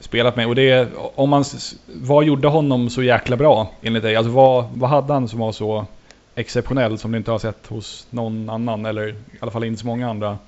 [0.00, 0.46] spelat med.
[0.46, 1.44] Och det, om man,
[1.86, 4.16] vad gjorde honom så jäkla bra enligt dig?
[4.16, 5.86] Alltså vad, vad hade han som var så
[6.38, 9.86] exceptionell som du inte har sett hos någon annan eller i alla fall inte så
[9.86, 10.38] många andra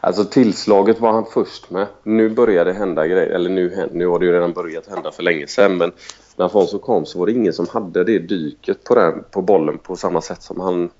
[0.00, 1.86] Alltså tillslaget var han först med.
[2.02, 3.26] Nu börjar det hända grejer.
[3.26, 5.76] Eller nu, nu har det ju redan börjat hända för länge sedan.
[5.76, 5.92] Men
[6.36, 9.78] när Afonso kom så var det ingen som hade det dyket på, den, på bollen
[9.78, 10.90] på samma sätt som han...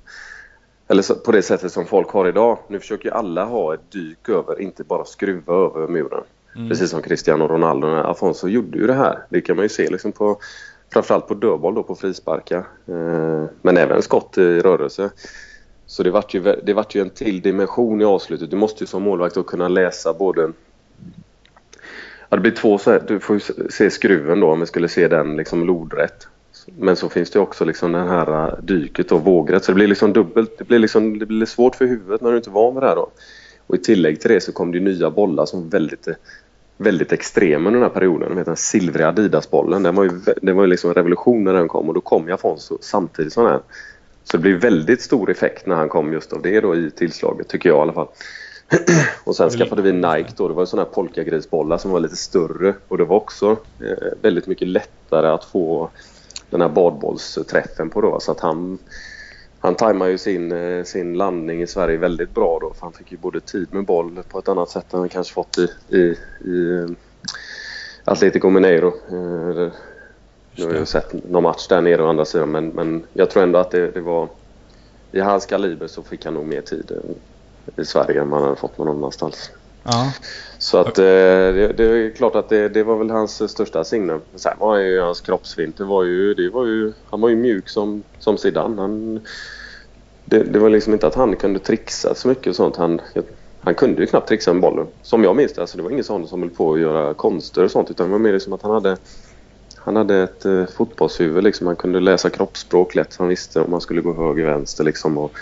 [0.89, 2.59] Eller på det sättet som folk har idag.
[2.69, 6.25] Nu försöker alla ha ett dyk över, inte bara skruva över muren.
[6.57, 6.69] Mm.
[6.69, 7.87] Precis som Cristiano Ronaldo.
[7.87, 9.19] Afonso gjorde ju det här.
[9.31, 10.39] Det kan man ju se liksom på
[10.93, 12.59] framförallt på dödboll då på frisparkar.
[12.87, 15.11] Eh, men även skott i rörelse.
[15.87, 18.51] Så det vart ju, det vart ju en till dimension i avslutet.
[18.51, 20.53] Du måste ju som målvakt då kunna läsa både...
[22.29, 24.89] Ja, det blir två så här, Du får ju se skruven då om vi skulle
[24.89, 26.29] se den liksom lodrätt.
[26.79, 29.65] Men så finns det också liksom den här eh, dyket och vågrätt.
[29.65, 30.59] Så det blir liksom dubbelt.
[30.59, 32.89] Det blir, liksom, det blir svårt för huvudet när du inte är van vid det
[32.89, 33.11] här då.
[33.67, 36.09] Och i tillägg till det så kom det nya bollar som väldigt,
[36.79, 38.45] väldigt extrema under den här perioden.
[38.45, 39.83] Den silvriga Adidas-bollen.
[39.83, 40.11] Den var ju,
[40.43, 42.79] den var ju liksom en revolution när den kom och då kom jag från så,
[42.81, 43.61] samtidigt som den.
[44.25, 47.49] Så det blir väldigt stor effekt när han kom just av det då i tillslaget,
[47.49, 48.09] tycker jag i alla fall.
[49.25, 50.49] och sen skaffade vi Nike då.
[50.49, 54.47] Det var sådana här polkagrisbollar som var lite större och det var också eh, väldigt
[54.47, 55.91] mycket lättare att få
[56.51, 58.21] den här badbollsträffen på då.
[58.21, 58.79] Så att han,
[59.59, 62.73] han tajmade ju sin, eh, sin landning i Sverige väldigt bra då.
[62.75, 65.35] För han fick ju både tid med boll på ett annat sätt än han kanske
[65.35, 66.89] fått i, i, i eh,
[68.05, 68.93] Atletico Mineiro.
[70.57, 73.43] Nu har jag sett någon match där nere å andra sidan men, men jag tror
[73.43, 74.29] ändå att det, det var...
[75.13, 76.93] I hans kaliber så fick han nog mer tid
[77.77, 79.51] i Sverige än man hade fått någon annanstans.
[79.91, 80.13] Ja.
[80.59, 84.21] Så att eh, det, det, är klart att det, det, var väl hans största signum.
[84.35, 88.03] Sen var ju hans kroppsfint, var ju, det var ju, han var ju mjuk som,
[88.19, 88.81] som Zidane.
[88.81, 89.21] Han,
[90.25, 92.77] det, det, var liksom inte att han kunde trixa så mycket och sånt.
[92.77, 93.01] Han,
[93.61, 94.87] han kunde ju knappt trixa med bollen.
[95.03, 95.61] Som jag minns det.
[95.61, 97.91] Alltså det var ingen sån som höll på att göra konster och sånt.
[97.91, 98.97] Utan det var mer liksom att han hade
[99.77, 101.45] han hade ett eh, fotbollshuvud.
[101.45, 101.67] Liksom.
[101.67, 103.17] Han kunde läsa kroppsspråk lätt.
[103.19, 105.33] Han visste om han skulle gå höger, vänster liksom, och,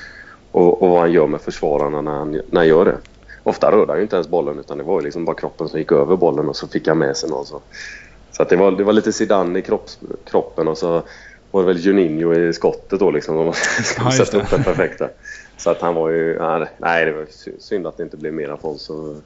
[0.53, 2.99] och, och vad han gör med försvararna när han, när han gör det.
[3.47, 5.93] Ofta rörde han ju inte ens bollen utan det var liksom bara kroppen som gick
[5.93, 7.47] över bollen och så fick han med sig någon.
[7.47, 7.61] Så,
[8.33, 11.03] så att det, var, det var lite Zidane i kropps, kroppen och så
[11.51, 13.37] var det väl Juninho i skottet då liksom.
[13.37, 15.09] De skulle sätta upp den perfekta.
[15.57, 16.39] Så att han var ju...
[16.79, 17.27] Nej, det var
[17.59, 19.17] synd att det inte blev mer Afonso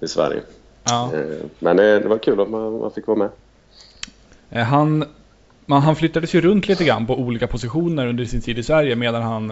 [0.00, 0.40] i Sverige.
[0.84, 1.10] Ja.
[1.14, 3.28] Eh, men eh, det var kul att man, man fick vara med.
[4.50, 5.04] Eh, han,
[5.66, 8.96] man, han flyttades ju runt lite grann på olika positioner under sin tid i Sverige
[8.96, 9.50] medan han,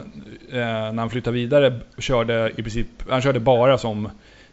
[0.49, 4.09] eh, när han flyttade vidare, körde i princip, han körde bara som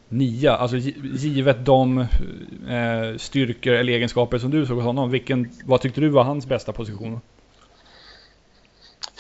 [0.10, 0.56] nia.
[0.56, 6.02] Alltså givet de eh, styrkor eller egenskaper som du såg hos honom, vilken, vad tyckte
[6.02, 7.22] du var hans bästa position?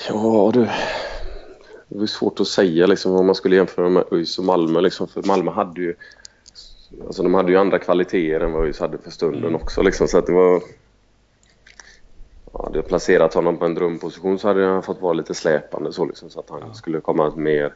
[0.10, 0.68] Ja du,
[1.90, 5.08] det är svårt att säga liksom om man skulle jämföra med ÖIS och Malmö liksom,
[5.08, 5.96] för Malmö hade ju
[7.06, 9.56] Alltså de hade ju andra kvaliteter än vad ÖIS hade för stunden mm.
[9.56, 10.62] också liksom, så att det var
[12.54, 16.06] hade jag placerat honom på en drömposition så hade han fått vara lite släpande så,
[16.06, 16.74] liksom, så att han ja.
[16.74, 17.74] skulle komma mer,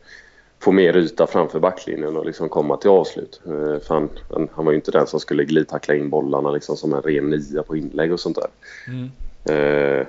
[0.60, 3.42] få mer yta framför backlinjen och liksom komma till avslut.
[3.46, 6.78] Eh, för han, han, han var ju inte den som skulle glidtackla in bollarna liksom,
[6.78, 8.50] som en ren nia på inlägg och sånt där.
[8.88, 9.12] Mm.
[9.46, 10.08] Eh,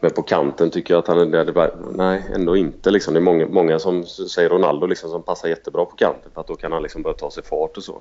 [0.00, 1.96] men på kanten tycker jag att han är.
[1.96, 2.90] Nej, ändå inte.
[2.90, 3.14] Liksom.
[3.14, 6.46] Det är många, många som säger Ronaldo liksom, som passar jättebra på kanten för att
[6.46, 8.00] då kan han liksom börja ta sig fart och så.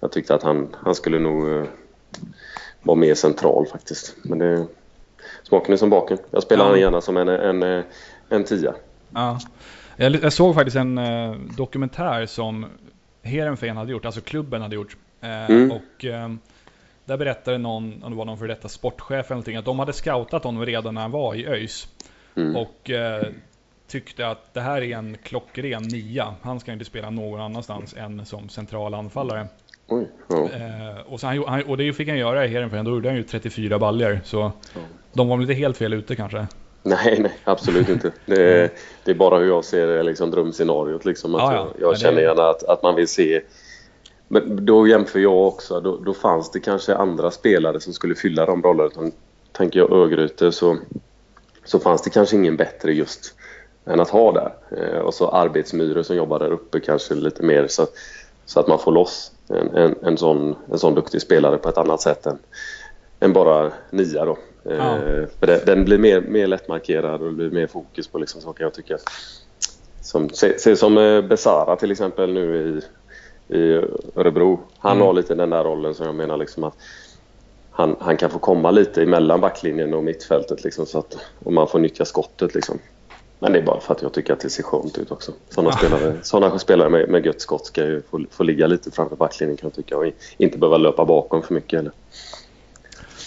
[0.00, 1.64] Jag tyckte att han, han skulle nog uh,
[2.82, 4.16] vara mer central faktiskt.
[4.22, 4.66] Men det,
[5.48, 6.18] smaken är som baken.
[6.30, 6.70] Jag spelar ja.
[6.70, 7.82] han gärna som en, en,
[8.28, 8.74] en, tia.
[9.10, 9.38] Ja.
[9.96, 12.66] Jag, jag såg faktiskt en uh, dokumentär som
[13.22, 14.96] Heerenveen hade gjort, alltså klubben hade gjort.
[15.24, 15.70] Uh, mm.
[15.70, 16.04] Och
[17.04, 19.92] där berättade någon, om det var någon för detta sportchef eller någonting, att de hade
[19.92, 21.88] scoutat honom redan när han var i ÖIS.
[22.36, 22.56] Mm.
[22.56, 23.26] Och eh,
[23.86, 26.34] tyckte att det här är en klockren nia.
[26.42, 29.46] Han ska inte spela någon annanstans än som central anfallare.
[29.88, 30.36] Oj, ja.
[30.36, 33.22] eh, och, så han, och det fick han göra i Heerenveen, då gjorde han ju
[33.22, 34.20] 34 baljor.
[34.24, 34.80] Så ja.
[35.12, 36.46] de var väl inte helt fel ute kanske?
[36.82, 38.12] Nej, nej, absolut inte.
[38.26, 38.70] Det är,
[39.04, 41.04] det är bara hur jag ser liksom, drömscenariot.
[41.04, 43.42] Liksom, att ja, jag, jag känner gärna att, att man vill se
[44.28, 45.80] men då jämför jag också.
[45.80, 48.86] Då, då fanns det kanske andra spelare som skulle fylla de rollerna.
[48.86, 49.12] Utan,
[49.52, 50.76] tänker jag Örgryte så,
[51.64, 53.34] så fanns det kanske ingen bättre just
[53.86, 54.54] än att ha där.
[54.70, 57.86] Eh, och så arbetsmyror som jobbar där uppe kanske lite mer så,
[58.46, 61.78] så att man får loss en, en, en, sån, en sån duktig spelare på ett
[61.78, 62.38] annat sätt än,
[63.20, 64.38] än bara nia då.
[64.64, 64.98] Eh, ja.
[65.40, 68.64] för det, den blir mer, mer lättmarkerad och det blir mer fokus på liksom saker
[68.64, 68.98] jag tycker.
[70.00, 72.82] Som, se, se som eh, Besara till exempel nu i
[73.48, 73.72] i
[74.14, 74.60] Örebro.
[74.78, 75.06] Han mm.
[75.06, 76.74] har lite den där rollen som jag menar liksom att
[77.70, 81.68] han, han kan få komma lite emellan backlinjen och mittfältet liksom så att och man
[81.68, 82.78] får nyttja skottet liksom.
[83.38, 85.32] Men det är bara för att jag tycker att det ser skönt ut också.
[85.48, 85.76] Sådana ah.
[85.76, 89.56] spelare, sådana spelare med, med gött skott ska ju få, få ligga lite framför backlinjen
[89.56, 90.04] kan jag tycka och
[90.38, 91.92] inte behöva löpa bakom för mycket heller.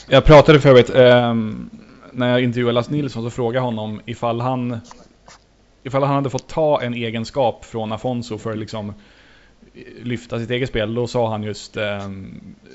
[0.08, 1.36] Jag pratade för övrigt, eh,
[2.12, 4.80] när jag intervjuade Lasse Nilsson så frågade jag honom ifall han
[5.84, 8.94] ifall han hade fått ta en egenskap från Afonso för liksom
[10.02, 12.10] lyfta sitt eget spel, då sa han just eh,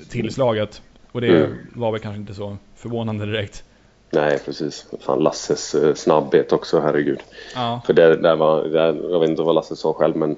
[0.09, 0.81] tillslaget.
[1.11, 1.57] Och det mm.
[1.73, 3.63] var väl kanske inte så förvånande direkt.
[4.09, 4.85] Nej, precis.
[4.99, 7.19] Fan, Lasses eh, snabbhet också, herregud.
[7.55, 7.81] Ja.
[7.85, 10.35] För det där var, där, jag vet inte vad Lasse sa själv, men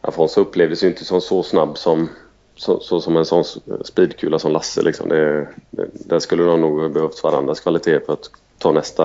[0.00, 2.08] Afonso upplevdes ju inte som så snabb som,
[2.56, 3.44] så, så som en sån
[3.84, 4.82] speedkula som Lasse.
[4.82, 5.08] Liksom.
[5.08, 9.04] Det, det, där skulle de nog behövt varandras kvalitet för att ta nästa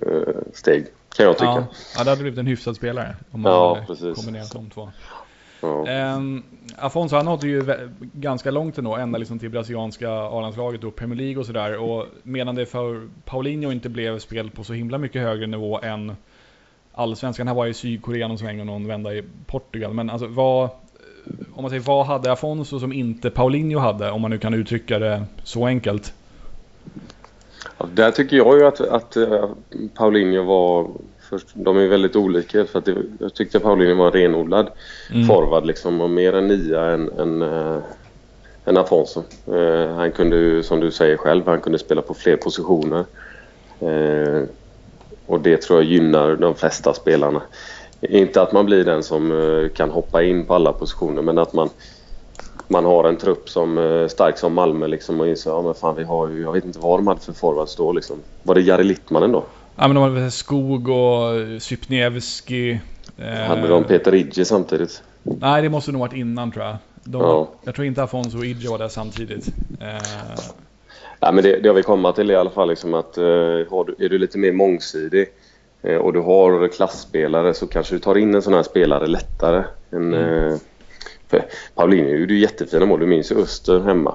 [0.00, 0.86] eh, steg,
[1.16, 1.44] kan jag tycka.
[1.46, 1.66] Ja.
[1.96, 4.90] ja, det hade blivit en hyfsad spelare om man ja, hade kombinerat de två.
[5.62, 6.42] Um,
[6.78, 7.62] Afonso han nådde ju
[8.12, 11.78] ganska långt ändå, ända liksom till brasilianska A-landslaget och Premier League och sådär.
[11.78, 16.16] Och medan det för Paulinho inte blev spel på så himla mycket högre nivå än
[16.92, 17.46] allsvenskan.
[17.46, 19.94] Han var i Sydkorea någon sväng och någon vända i Portugal.
[19.94, 20.70] Men alltså vad,
[21.54, 24.10] om man säger vad hade Afonso som inte Paulinho hade?
[24.10, 26.14] Om man nu kan uttrycka det så enkelt.
[27.78, 29.50] Ja, där tycker jag ju att, att uh,
[29.94, 30.90] Paulinho var
[31.32, 34.70] Först, de är väldigt olika för att det, jag tyckte Paulinho var en renodlad
[35.12, 35.26] mm.
[35.26, 37.78] forward liksom och mer en nia än, än, äh,
[38.64, 39.22] än Afonso.
[39.46, 43.04] Äh, han kunde som du säger själv, han kunde spela på fler positioner.
[43.80, 44.42] Äh,
[45.26, 47.42] och det tror jag gynnar de flesta spelarna.
[48.00, 51.68] Inte att man blir den som kan hoppa in på alla positioner men att man,
[52.68, 56.04] man har en trupp som stark som Malmö liksom och inser ja men fan vi
[56.04, 58.16] har ju, jag vet inte vad de hade för forwards då liksom.
[58.42, 59.44] Var det Jari Littmanen då?
[59.76, 62.80] Ja men de hade Skog och Sypniewski.
[63.18, 63.34] Eh...
[63.34, 65.02] Hade de Peter Idje samtidigt?
[65.22, 66.76] Nej det måste nog varit innan tror jag.
[67.04, 67.48] De, ja.
[67.64, 69.46] Jag tror inte Afonso och Idje var där samtidigt.
[69.80, 70.42] Eh...
[71.20, 73.24] Ja, men det, det jag vill komma till är i alla fall liksom att eh,
[73.24, 75.28] är du lite mer mångsidig
[75.82, 79.64] eh, och du har klassspelare så kanske du tar in en sån här spelare lättare.
[79.92, 80.58] Än, mm.
[81.32, 81.42] eh,
[81.74, 83.00] Paulinho gjorde ju jättefina mål.
[83.00, 84.14] Du minns ju Öster hemma.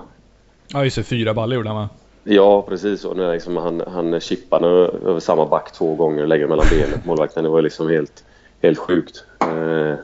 [0.67, 1.89] Ja just det, fyra baller gjorde han va?
[2.29, 3.05] Ja, precis.
[3.05, 4.67] Och när liksom han, han chippade
[5.07, 7.43] över samma back två gånger och lägger mellan benen på målvakten.
[7.43, 8.23] Det var liksom helt,
[8.61, 9.23] helt sjukt.
[9.39, 9.95] Eh,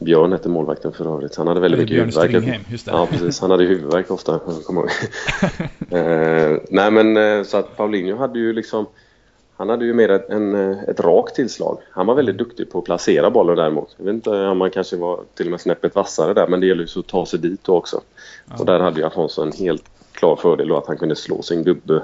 [0.00, 1.36] Björn hette målvakten för övrigt.
[1.36, 2.62] Han hade väldigt mycket huvudvärk.
[2.86, 3.40] Ja, precis.
[3.40, 4.34] Han hade huvudvärk ofta.
[5.90, 8.86] eh, nej, men eh, så att Paulinho hade ju liksom...
[9.56, 11.78] Han hade ju mer ett, en, ett rakt tillslag.
[11.90, 13.94] Han var väldigt duktig på att placera bollen däremot.
[13.96, 16.66] Jag vet inte om han kanske var till och med snäppet vassare där, men det
[16.66, 18.00] gäller ju att ta sig dit också.
[18.44, 18.56] Ja.
[18.58, 21.64] Och där hade ju Afonso en helt klar fördel då att han kunde slå sin
[21.64, 22.02] gubbe.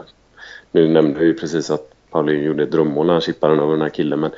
[0.72, 3.72] Nu nämnde jag ju precis att Paulinho gjorde ett drömmål när han chippade den över
[3.72, 4.20] den här killen.
[4.20, 4.30] Men,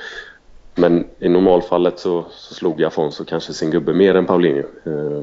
[0.75, 4.65] men i normalfallet så, så slog Afonso kanske sin gubbe mer än Paulinho.
[4.85, 5.23] Eh,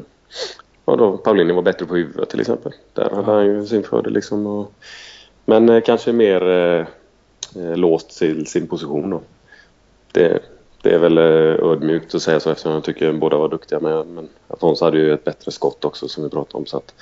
[0.86, 2.72] och då, Paulinho var bättre på huvudet till exempel.
[2.94, 4.48] Där hade han ju sin fördel liksom.
[4.48, 4.74] Och,
[5.46, 6.86] men eh, kanske mer eh,
[7.56, 9.22] eh, låst till sin position då.
[10.12, 10.40] Det,
[10.82, 13.80] det är väl eh, ödmjukt att säga så eftersom jag tycker båda var duktiga.
[13.80, 16.66] Men, men Afonso hade ju ett bättre skott också som vi pratade om.
[16.66, 16.94] Så att,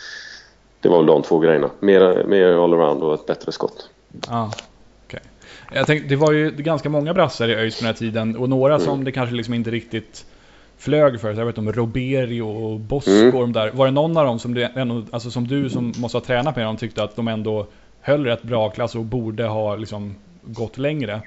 [0.84, 1.70] det var väl de två grejerna.
[1.80, 3.90] Mer, mer allround och ett bättre skott.
[4.28, 4.52] Ja,
[5.06, 5.20] okay.
[5.74, 8.50] Jag tänkte, det var ju ganska många brassar i ÖIS på den här tiden och
[8.50, 8.86] några mm.
[8.86, 10.26] som det kanske liksom inte riktigt
[10.78, 11.34] flög för.
[11.34, 13.54] Så jag vet om Roberio och Bosco mm.
[13.54, 13.72] där.
[13.72, 14.68] Var det någon av dem som du,
[15.12, 17.68] alltså som du som måste ha tränat med dem tyckte att de ändå
[18.02, 21.22] höll rätt bra klass och borde ha liksom gått längre.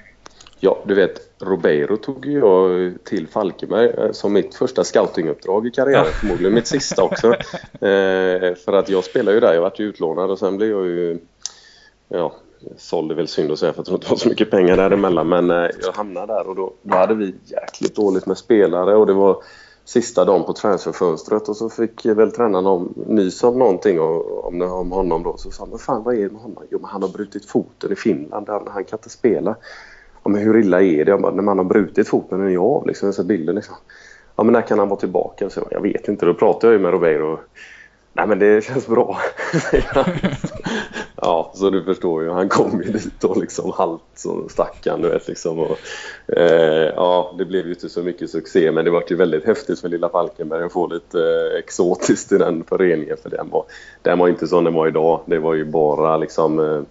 [0.59, 6.05] Ja, du vet, Robeiro tog jag till Falkenberg eh, som mitt första scoutinguppdrag i karriären.
[6.05, 6.11] Ja.
[6.11, 7.27] Förmodligen mitt sista också.
[7.73, 10.85] eh, för att jag spelade ju där, jag vart ju utlånad och sen blev jag
[10.85, 11.19] ju...
[12.09, 12.33] Ja,
[12.77, 14.77] såld är väl synd att säga för jag tror inte det var så mycket pengar
[14.77, 15.29] däremellan.
[15.29, 19.07] Men eh, jag hamnade där och då, då hade vi jäkligt dåligt med spelare och
[19.07, 19.43] det var
[19.85, 24.91] sista dagen på transferfönstret och så fick väl tränaren om, nys om någonting om, om
[24.91, 25.37] honom då.
[25.37, 26.63] Så sa han, fan vad är det med honom?
[26.69, 29.55] Jo men han har brutit foten i Finland, han, han kan inte spela.
[30.27, 31.11] Ja, men hur illa är det?
[31.11, 33.75] Jag bara, när man har brutit foten, är jag av liksom, så bilden liksom.
[34.35, 35.49] Ja men när kan han vara tillbaka?
[35.49, 37.39] Så jag vet inte, då pratade jag ju med Robeiro.
[38.13, 39.17] Nej men det känns bra,
[41.21, 42.29] Ja, så du förstår ju.
[42.29, 45.59] Han kom ju dit och liksom halt som stack du vet liksom.
[45.59, 45.77] Och,
[46.37, 49.79] eh, ja, det blev ju inte så mycket succé men det var ju väldigt häftigt
[49.79, 53.65] för lilla Falkenberg att få lite eh, exotiskt i den föreningen för den var,
[54.01, 55.21] den var inte som den var idag.
[55.25, 56.81] Det var ju bara liksom eh,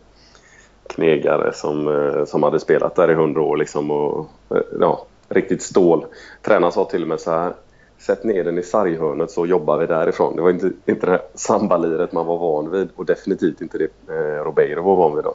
[0.88, 5.62] knegare som, eh, som hade spelat där i hundra år liksom och eh, ja, riktigt
[5.62, 6.06] stål.
[6.42, 7.52] Tränaren sa till och med så här
[7.98, 10.36] Sätt ner den i sarghörnet så jobbar vi därifrån.
[10.36, 14.14] Det var inte, inte det här sambaliret man var van vid och definitivt inte det
[14.14, 15.34] eh, Robeiro var van vid då.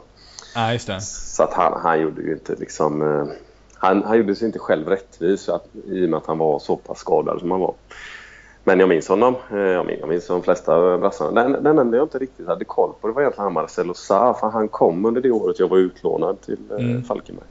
[0.54, 1.00] Ja, just det.
[1.00, 3.02] Så att han, han gjorde ju inte liksom...
[3.02, 3.26] Eh,
[3.74, 6.76] han, han gjorde sig inte själv rättvis att, i och med att han var så
[6.76, 7.74] pass skadad som han var.
[8.64, 9.34] Men jag minns honom.
[9.50, 11.42] Eh, jag minns, jag minns de flesta brassarna.
[11.42, 14.34] Den, den enda jag inte riktigt hade koll på det var egentligen Marcelo Sa.
[14.34, 17.02] För han kom under det året jag var utlånad till eh, mm.
[17.02, 17.46] Falkenberg.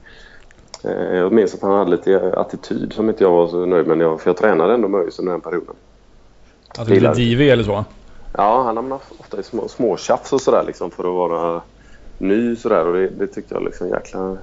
[0.84, 4.00] Eh, jag minns att han hade lite attityd som inte jag var så nöjd med.
[4.00, 5.74] Jag, för jag tränade ändå Möjs under den perioden.
[6.78, 7.84] Att du blev divig eller så?
[8.36, 11.62] Ja, han hamnade ofta i små, små och sådär liksom för att vara
[12.18, 14.36] ny sådär och det, det tyckte jag liksom jäkla...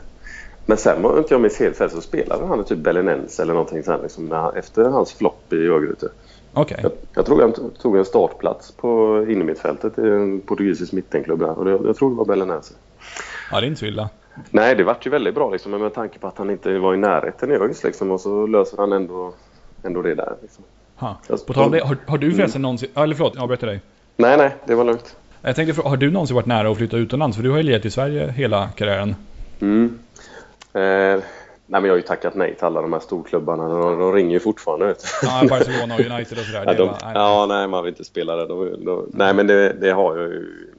[0.66, 3.84] Men sen om inte jag minns helt fel så spelade han typ Belenense eller någonting
[3.84, 6.10] sen liksom efter hans flopp i Örgryte.
[6.62, 6.78] Okay.
[6.84, 11.66] Jag, jag tror han tog en startplats på innermittfältet i en portugisisk mittenklubb där och
[11.66, 12.74] det, jag tror det var Belenense.
[13.52, 14.10] Ja, det är inte så illa.
[14.50, 16.98] Nej, det vart ju väldigt bra liksom, med tanke på att han inte var i
[16.98, 19.34] närheten i ÖIS liksom, och så löser han ändå,
[19.84, 20.34] ändå det där.
[20.42, 20.64] Liksom.
[20.96, 21.18] Ha.
[21.48, 22.62] På tal om det, har, har du förresten mm.
[22.62, 22.90] någonsin...
[22.96, 23.82] Eller förlåt, jag avbryter dig.
[24.18, 25.16] Nej, nej, det var lugnt.
[25.42, 27.38] Jag tänkte, har du någonsin varit nära att flytta utomlands?
[27.38, 29.16] För du har ju legat i Sverige hela karriären.
[29.62, 30.00] Mm.
[30.74, 31.24] Eh,
[31.70, 33.68] nej, men jag har ju tackat nej till alla de här storklubbarna.
[33.68, 34.96] De, de ringer ju fortfarande.
[35.22, 36.64] Ja, Barcelona och United och sådär.
[36.66, 37.12] Ja, de, nej.
[37.14, 38.48] ja, nej, man vill inte spela det.
[38.48, 40.74] De, de, nej, men det, det har jag ju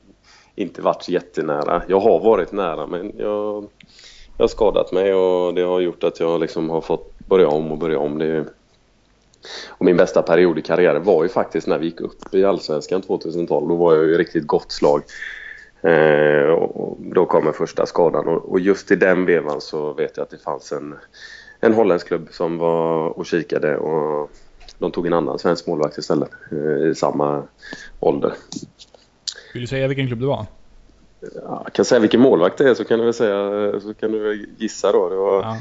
[0.55, 1.83] inte varit jättenära.
[1.89, 3.69] Jag har varit nära, men jag
[4.41, 7.73] jag har skadat mig och det har gjort att jag liksom har fått börja om
[7.73, 8.19] och börja om.
[8.19, 8.45] Det
[9.69, 13.03] och min bästa period i karriären var ju faktiskt när vi gick upp i Allsvenskan
[13.03, 13.69] 2012.
[13.69, 15.03] Då var jag ju riktigt gott slag.
[15.83, 20.25] Eh, och då kom första skadan och, och, just i den vevan så vet jag
[20.25, 20.95] att det fanns en,
[21.61, 24.31] en holländsk klubb som var och kikade och
[24.79, 27.43] de tog en annan svensk målvakt istället eh, i samma
[28.01, 28.33] ålder.
[29.53, 30.47] Vill du säga vilken klubb det var?
[31.21, 34.13] Ja, jag kan säga vilken målvakt det är så kan du väl säga, så kan
[34.13, 35.09] du gissa då.
[35.09, 35.57] Det var ja.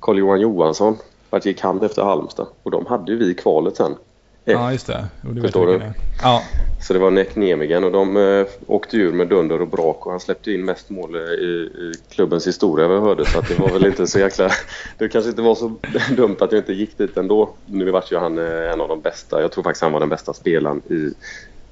[0.00, 0.96] Carl-Johan Johansson.
[1.30, 2.46] Vart gick han efter Halmstad?
[2.62, 3.94] Och de hade ju vi kvalet sen.
[4.44, 5.06] Ja, just det.
[5.22, 5.80] det Förstår du?
[6.22, 6.42] Ja.
[6.80, 10.10] Så det var Nek Nemigen och de eh, åkte ur med dunder och brak och
[10.10, 13.24] han släppte in mest mål i, i klubbens historia vad jag hörde.
[13.24, 14.50] Så att det var väl inte så jäkla...
[14.98, 15.72] Det kanske inte var så
[16.16, 17.50] dumt att jag inte gick dit ändå.
[17.66, 19.40] Nu vart ju han eh, en av de bästa.
[19.40, 21.14] Jag tror faktiskt han var den bästa spelaren i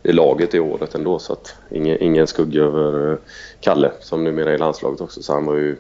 [0.03, 1.19] i laget i året ändå.
[1.19, 3.19] Så att ingen, ingen skugga över eh,
[3.61, 5.23] Kalle som numera är i landslaget också.
[5.23, 5.77] Så han var ju,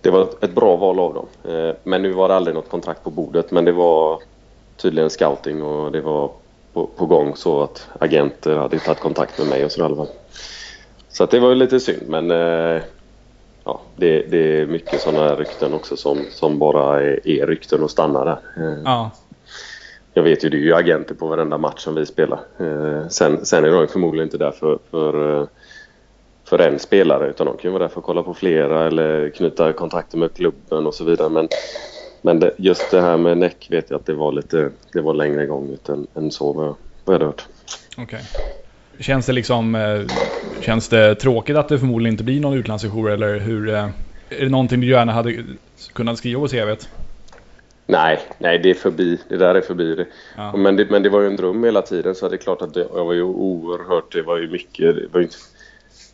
[0.00, 1.26] det var ett bra val av dem.
[1.44, 3.50] Eh, men nu var det aldrig något kontrakt på bordet.
[3.50, 4.22] Men det var
[4.82, 6.30] tydligen scouting och det var
[6.72, 9.96] på, på gång så att agenter hade tagit kontakt med mig och så i alla
[9.96, 10.08] fall.
[11.08, 12.82] Så att det var ju lite synd men eh,
[13.64, 17.82] ja, det, det är mycket sådana här rykten också som, som bara är, är rykten
[17.82, 18.38] och stannar där.
[18.84, 19.10] Ja
[20.14, 22.40] jag vet ju, det är ju agenter på varenda match som vi spelar.
[22.58, 25.46] Eh, sen, sen är de förmodligen inte där för, för, eh,
[26.44, 29.30] för en spelare utan de kan ju vara där för att kolla på flera eller
[29.30, 31.28] knyta kontakter med klubben och så vidare.
[31.28, 31.48] Men,
[32.22, 35.14] men det, just det här med näck vet jag att det var lite det var
[35.14, 37.46] längre gång än, än så vad jag, vad jag hört.
[37.92, 38.04] Okej.
[38.04, 38.22] Okay.
[38.98, 40.00] Känns det liksom eh,
[40.60, 43.90] Känns det tråkigt att det förmodligen inte blir någon utlandssejour eller hur Är
[44.28, 45.44] det någonting du gärna hade
[45.92, 46.88] kunnat skriva på CVt?
[47.86, 49.18] Nej, nej det är förbi.
[49.28, 49.94] Det där är förbi.
[49.94, 50.06] Det.
[50.36, 50.56] Ja.
[50.56, 52.74] Men, det, men det var ju en dröm hela tiden så det är klart att
[52.74, 55.12] det, jag var ju oerhört, det var ju mycket.
[55.12, 55.28] Var ju,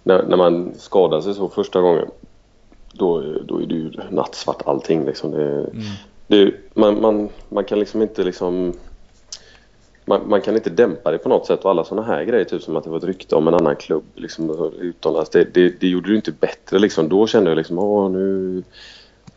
[0.03, 2.09] när, när man skadade sig så första gången
[2.93, 5.31] då, då är det ju nattsvart allting liksom.
[5.31, 5.85] Det, mm.
[6.27, 8.73] det, man, man, man kan liksom inte liksom
[10.05, 12.63] man, man, kan inte dämpa det på något sätt och alla sådana här grejer, typ
[12.63, 15.31] som att det var ett rykte om en annan klubb liksom, utomlands.
[15.31, 17.09] Det, det, det gjorde det inte bättre liksom.
[17.09, 18.63] Då kände jag liksom, åh nu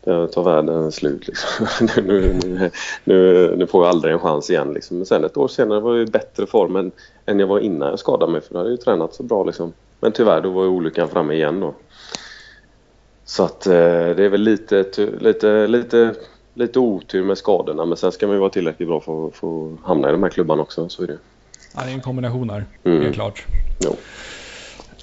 [0.04, 1.66] tar världen slut liksom.
[2.06, 2.70] nu, nu,
[3.04, 4.96] nu, nu, får jag aldrig en chans igen liksom.
[4.96, 6.92] Men sen ett år senare var jag i bättre form än,
[7.26, 9.44] än jag var innan jag skadade mig för då hade jag ju tränat så bra
[9.44, 9.72] liksom.
[10.00, 11.74] men tyvärr, då var ju olyckan framme igen då.
[13.24, 14.84] Så att eh, det är väl lite,
[15.20, 16.14] lite, lite,
[16.54, 19.76] lite otur med skadorna men sen ska man ju vara tillräckligt bra för att få
[19.84, 20.88] hamna i de här klubbarna också.
[20.88, 21.18] Så är det.
[21.74, 23.02] Ja, det är en kombination här, mm.
[23.02, 23.46] helt klart.
[23.80, 23.96] Jo.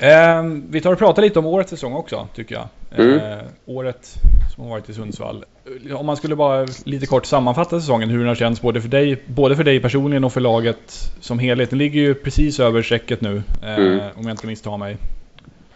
[0.01, 2.67] Eh, vi tar och pratar lite om årets säsong också, tycker jag.
[2.97, 3.17] Mm.
[3.17, 4.13] Eh, året
[4.55, 5.45] som har varit i Sundsvall.
[5.93, 9.23] Om man skulle bara lite kort sammanfatta säsongen, hur den har känts både för dig,
[9.25, 11.69] både för dig personligen och för laget som helhet.
[11.69, 13.99] Den ligger ju precis över strecket nu, eh, mm.
[14.15, 14.97] om jag inte misstar mig.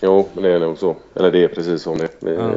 [0.06, 0.96] Jo, men det är nog så.
[1.16, 1.96] Eller det är precis så.
[1.96, 2.56] Det, ja.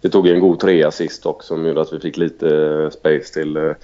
[0.00, 3.74] det tog en god trea sist också som gjorde att vi fick lite space till,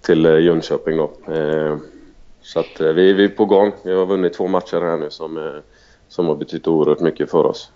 [0.00, 1.32] till Jönköping då.
[1.32, 1.76] Eh,
[2.42, 3.72] så att vi, vi är på gång.
[3.82, 5.60] Vi har vunnit två matcher här nu som,
[6.08, 7.70] som har betytt oerhört mycket för oss.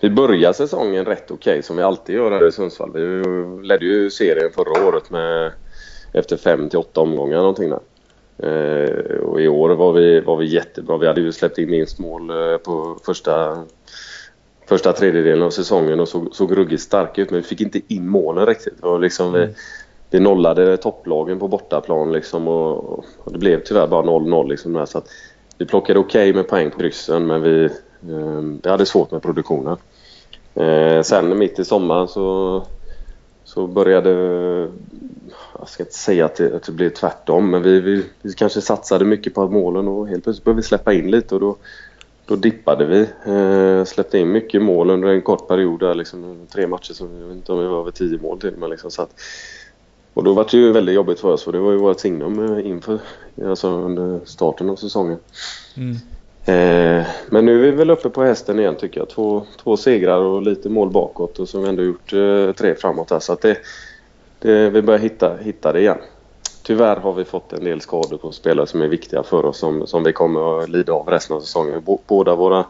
[0.00, 2.92] Vi började säsongen rätt okej okay, som vi alltid gör här i Sundsvall.
[2.92, 3.22] Vi
[3.66, 5.52] ledde ju serien förra året med
[6.12, 7.80] efter fem till åtta omgångar någonting där.
[8.38, 10.96] Eh, och i år var vi, var vi jättebra.
[10.96, 13.64] Vi hade ju släppt in minst mål eh, på första,
[14.68, 18.08] första tredjedelen av säsongen och såg, såg ruggigt starka ut men vi fick inte in
[18.08, 18.80] målen riktigt.
[18.80, 19.48] Och liksom vi,
[20.10, 24.98] vi nollade topplagen på bortaplan liksom och, och det blev tyvärr bara 0-0 liksom så
[24.98, 25.08] att
[25.58, 29.22] vi plockade okej okay med poäng på kryssen men vi, eh, vi hade svårt med
[29.22, 29.76] produktionen.
[31.02, 32.62] Sen mitt i sommaren så,
[33.44, 34.10] så började...
[35.58, 38.60] Jag ska inte säga att det, att det blev tvärtom men vi, vi, vi, kanske
[38.60, 41.56] satsade mycket på målen och helt plötsligt började vi släppa in lite och då,
[42.26, 43.00] då dippade vi.
[43.32, 47.26] Eh, släppte in mycket mål under en kort period där liksom, tre matcher som jag
[47.26, 49.20] vet inte om vi var över tio mål till men liksom, så att,
[50.14, 52.56] och då var det ju väldigt jobbigt för oss för det var ju vårt signum
[52.56, 52.98] eh, inför,
[53.44, 55.18] alltså under starten av säsongen.
[55.76, 55.96] Mm.
[56.44, 59.08] Eh, men nu är vi väl uppe på hästen igen tycker jag.
[59.08, 62.74] Två, två segrar och lite mål bakåt och så har vi ändå gjort eh, tre
[62.74, 63.18] framåt här.
[63.18, 63.58] Så att det,
[64.38, 65.98] det, vi börjar hitta, hitta det igen.
[66.62, 69.86] Tyvärr har vi fått en del skador på spelare som är viktiga för oss som,
[69.86, 71.82] som vi kommer att lida av resten av säsongen.
[72.06, 72.64] Båda våra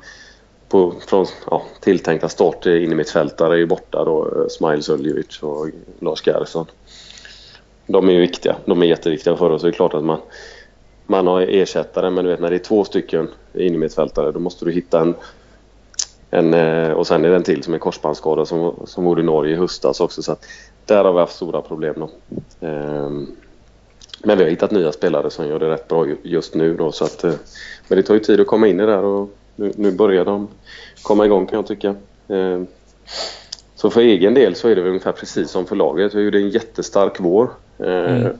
[0.68, 4.24] på, från ja, tilltänkta start in i mittfältare är ju borta då.
[4.24, 5.68] Eh, Smiles Uljevic Suljevic och
[6.04, 6.66] Lars Gerhardsson.
[7.86, 8.56] De är ju viktiga.
[8.64, 9.62] De är jätteviktiga för oss.
[9.62, 10.20] Det är klart att man
[11.12, 14.72] man har ersättare men du vet när det är två stycken innermittfältare då måste du
[14.72, 15.14] hitta en,
[16.30, 19.22] en eh, och sen är det en till som är korsbandsskadad som, som var i
[19.22, 20.44] Norge i höstas också så att
[20.86, 22.10] där har vi haft stora problem då.
[22.66, 23.26] Ehm,
[24.24, 27.04] men vi har hittat nya spelare som gör det rätt bra just nu då så
[27.04, 27.34] att eh,
[27.88, 30.24] men det tar ju tid att komma in i det där och nu, nu börjar
[30.24, 30.48] de
[31.02, 31.94] komma igång kan jag tycka.
[32.28, 32.66] Ehm,
[33.74, 36.14] så för egen del så är det ungefär precis som för laget.
[36.14, 37.50] Vi gjorde en jättestark vår.
[37.78, 38.36] Ehm, mm.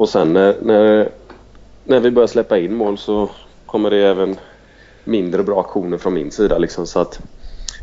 [0.00, 1.08] Och sen när, när,
[1.84, 3.28] när vi börjar släppa in mål så
[3.66, 4.36] kommer det även
[5.04, 6.58] mindre bra aktioner från min sida.
[6.58, 7.20] Liksom, så att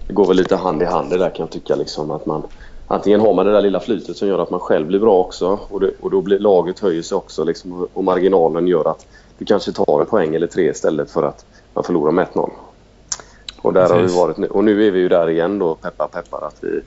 [0.08, 1.76] det går väl lite hand i hand det där kan jag tycka.
[1.76, 2.44] Liksom, att man,
[2.88, 5.60] antingen har man det där lilla flytet som gör att man själv blir bra också
[5.70, 9.06] och, det, och då blir laget höjer sig också liksom, och marginalen gör att
[9.38, 12.50] du kanske tar en poäng eller tre istället för att man förlorar med 1-0.
[13.62, 14.48] Och där har vi varit nu.
[14.48, 16.82] Och nu är vi ju där igen då, peppar peppar, att vi,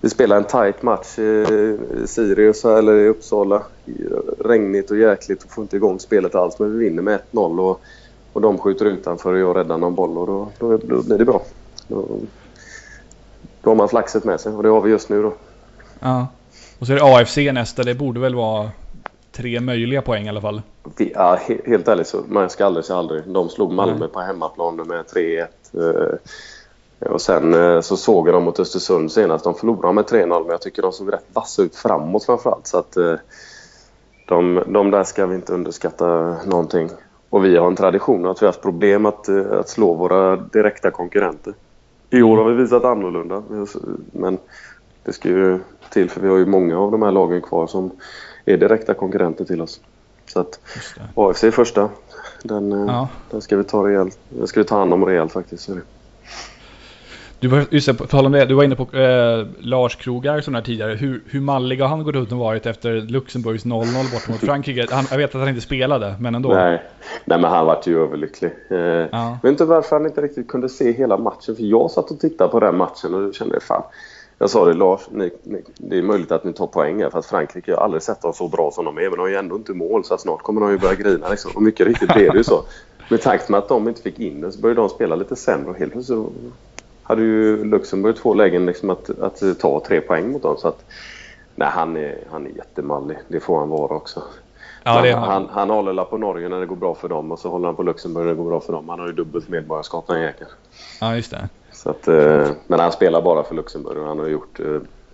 [0.00, 1.76] vi spelar en tight match i
[2.06, 3.62] Sirius eller i Uppsala.
[4.38, 6.58] Regnigt och jäkligt och får inte igång spelet alls.
[6.58, 7.80] Men vi vinner med 1-0 och,
[8.32, 11.24] och de skjuter utanför och jag räddar någon boll och då, då, då blir det
[11.24, 11.42] bra.
[11.88, 12.06] Då,
[13.62, 15.32] då har man flaxet med sig och det har vi just nu då.
[16.00, 16.26] Ja.
[16.78, 17.82] Och så är det AFC nästa.
[17.82, 18.70] Det borde väl vara
[19.32, 20.62] tre möjliga poäng i alla fall?
[20.96, 23.22] Ja, helt ärligt så man ska aldrig säga aldrig.
[23.26, 24.10] De slog Malmö mm.
[24.10, 25.46] på hemmaplan med 3-1.
[27.06, 29.44] Och sen eh, så såg jag dem mot Östersund senast.
[29.44, 32.66] De förlorade med 3-0 men jag tycker de såg rätt vassa ut framåt framförallt.
[32.66, 33.14] Så att eh,
[34.28, 36.90] de, de där ska vi inte underskatta någonting.
[37.30, 40.36] Och vi har en tradition att vi har haft problem att, eh, att slå våra
[40.36, 41.54] direkta konkurrenter.
[42.10, 43.42] I år har vi visat annorlunda.
[44.12, 44.38] Men
[45.04, 45.58] det ska ju
[45.90, 47.90] till för vi har ju många av de här lagen kvar som
[48.44, 49.80] är direkta konkurrenter till oss.
[50.26, 50.60] Så att
[51.14, 51.88] AFC är första.
[52.42, 53.08] Den, ja.
[53.30, 54.18] den ska vi ta rejält.
[54.28, 55.64] Den ska vi ta hand om rejält faktiskt.
[55.64, 55.72] Så
[57.40, 60.40] du var, just det, på tal om det, du var inne på eh, Lars Krogar
[60.40, 60.94] som där tidigare.
[60.94, 64.86] Hur, hur mallig har han gått ut och varit efter Luxemburgs 0-0 bort mot Frankrike?
[64.90, 66.48] Han, jag vet att han inte spelade, men ändå.
[66.48, 66.82] Nej,
[67.24, 68.50] Nej men han vart ju överlycklig.
[68.68, 69.08] Eh, ja.
[69.12, 71.56] Jag vet inte varför han inte riktigt kunde se hela matchen.
[71.56, 73.82] För jag satt och tittade på den matchen och kände fan.
[74.38, 77.10] Jag sa det Lars, ni, ni, det är möjligt att ni tar poäng här.
[77.10, 79.02] För att Frankrike, jag har aldrig sett dem så bra som de är.
[79.02, 81.28] Men de har ju ändå inte mål så snart kommer de ju börja grina.
[81.28, 81.50] Liksom.
[81.54, 82.62] Och mycket riktigt blev det ju så.
[83.10, 85.70] Med takt med att de inte fick in den så började de spela lite sämre
[85.70, 86.18] och helt plötsligt
[87.10, 90.56] hade ju Luxemburg två lägen liksom att, att ta tre poäng mot dem.
[90.56, 90.84] Så att,
[91.54, 93.18] nej, han, är, han är jättemallig.
[93.28, 94.22] Det får han vara också.
[94.82, 97.48] Ja, han, han, han håller på Norge när det går bra för dem och så
[97.48, 98.88] håller han på Luxemburg när det går bra för dem.
[98.88, 100.50] Han har ju dubbelt medborgarskap den jäkeln.
[101.00, 101.48] Ja, just det.
[101.72, 104.60] Så att, eh, men han spelar bara för Luxemburg och han har gjort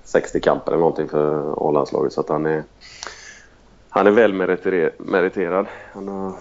[0.04, 2.12] 60 eh, kamper eller någonting för A-landslaget.
[2.12, 2.62] Så att han är,
[3.88, 4.32] han är väl
[4.98, 5.66] meriterad.
[5.92, 6.32] Han har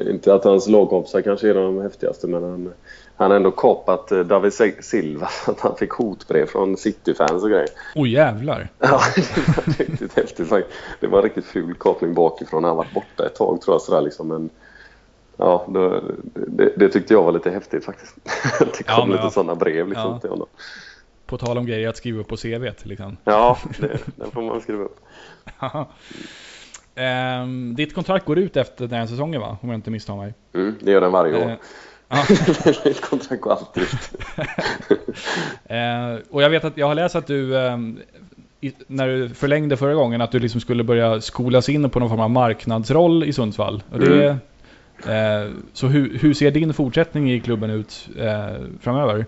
[0.00, 2.72] inte att hans lagkompisar kanske är de häftigaste men han,
[3.20, 7.50] han har ändå kapat eh, David Silva så att han fick hotbrev från City-fans och
[7.50, 7.68] grejer.
[7.94, 8.68] Åh oh, jävlar!
[8.78, 10.78] Ja, det var riktigt häftigt faktiskt.
[11.00, 12.64] Det var en riktigt ful kapning bakifrån.
[12.64, 14.28] Han varit borta ett tag tror jag sådär liksom.
[14.28, 14.50] Men,
[15.36, 16.02] ja, det,
[16.34, 18.16] det, det, tyckte jag var lite häftigt faktiskt.
[18.58, 19.30] det kom ja, lite ja.
[19.30, 20.20] sådana brev liksom ja.
[20.20, 20.46] till honom.
[21.26, 23.16] På tal om grejer att skriva upp på CV liksom.
[23.24, 25.00] Ja, det, den får man skriva upp.
[27.42, 29.58] um, ditt kontrakt går ut efter den här säsongen va?
[29.60, 30.34] Om jag inte misstar mig.
[30.54, 31.56] Mm, det gör den varje år.
[32.12, 32.30] Uh,
[32.84, 33.90] Mitt kontrakt går alltid ut.
[36.30, 37.56] och jag vet att jag har läst att du
[38.60, 42.08] i, när du förlängde förra gången att du liksom skulle börja skolas in på någon
[42.08, 43.82] form av marknadsroll i Sundsvall.
[43.92, 44.38] Och det,
[45.06, 45.46] mm.
[45.46, 49.26] eh, så hur, hur, ser din fortsättning i klubben ut eh, framöver?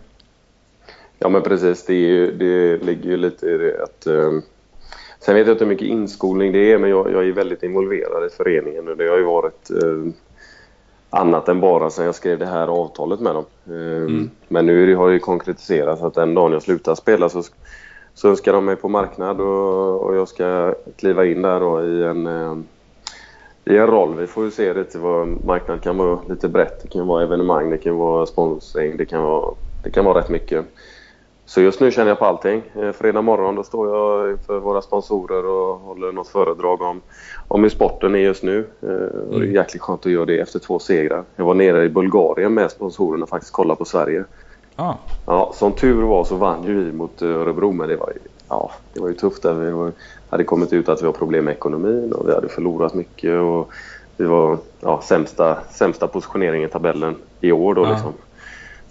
[1.19, 4.07] Ja men precis, det, ju, det ligger ju lite i det att
[5.21, 8.27] Sen vet jag inte hur mycket inskolning det är men jag, jag är väldigt involverad
[8.27, 9.71] i föreningen och det har ju varit
[11.13, 13.45] annat än bara sen jag skrev det här avtalet med dem.
[13.65, 14.31] Um, mm.
[14.49, 17.43] Men nu har det ju konkretiserats att den dagen jag slutar spela så,
[18.15, 22.05] så önskar de mig på marknad och, och jag ska kliva in där då i
[22.05, 22.67] en um,
[23.65, 24.15] i en roll.
[24.17, 26.83] Vi får ju se lite vad marknaden kan vara lite brett.
[26.83, 30.29] Det kan vara evenemang, det kan vara sponsring, det kan vara, det kan vara rätt
[30.29, 30.67] mycket.
[31.47, 32.63] Så just nu känner jag på allting.
[32.75, 37.01] Eh, fredag morgon då står jag inför våra sponsorer och håller något föredrag om,
[37.49, 38.59] om hur sporten är just nu.
[38.81, 39.55] Eh, och det är mm.
[39.55, 41.25] jäkligt skönt att göra det efter två segrar.
[41.37, 44.25] Jag var nere i Bulgarien med sponsorerna och faktiskt kollade på Sverige.
[44.77, 44.95] Ah.
[45.27, 48.13] Ja, som tur var så vann ju vi mot eh, Örebro men det var
[48.49, 49.43] ja, det var ju tufft.
[49.43, 49.55] Där.
[49.55, 49.93] Vi
[50.31, 53.41] hade kommit ut att vi har problem med ekonomin och vi hade förlorat mycket.
[53.41, 53.73] Och
[54.17, 57.75] vi var ja, sämsta, sämsta positioneringen i tabellen i år.
[57.75, 57.91] Då, ah.
[57.91, 58.13] liksom.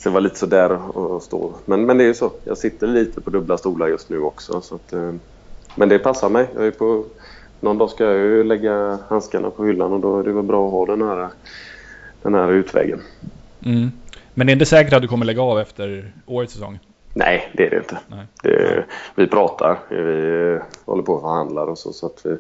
[0.03, 0.79] Så det var lite sådär
[1.15, 1.53] att stå.
[1.65, 2.31] Men, men det är ju så.
[2.43, 4.61] Jag sitter lite på dubbla stolar just nu också.
[4.61, 5.13] Så att, eh,
[5.75, 6.47] men det passar mig.
[6.55, 7.05] Jag är på,
[7.59, 10.65] någon dag ska jag ju lägga handskarna på hyllan och då är det väl bra
[10.65, 11.29] att ha den här,
[12.21, 13.01] den här utvägen.
[13.65, 13.91] Mm.
[14.33, 16.79] Men det är inte säkert att du kommer lägga av efter årets säsong?
[17.13, 17.99] Nej, det är det inte.
[18.43, 18.85] Det,
[19.15, 21.93] vi pratar, vi håller på och förhandlar och så.
[21.93, 22.37] så att vi,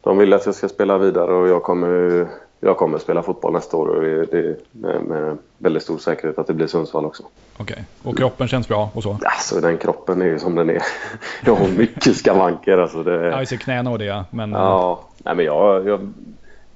[0.00, 2.26] de vill att jag ska spela vidare och jag kommer
[2.60, 6.46] jag kommer spela fotboll nästa år och det, det med, med väldigt stor säkerhet att
[6.46, 7.22] det blir Sundsvall också.
[7.56, 8.10] Okej, okay.
[8.10, 9.18] och kroppen känns bra och så?
[9.22, 10.82] Alltså den kroppen är ju som den är.
[11.44, 13.02] Jag har mycket skavanker alltså.
[13.02, 13.26] Det...
[13.26, 14.52] Ja, ser knäna och det men...
[14.52, 16.08] Ja, nej men jag, jag,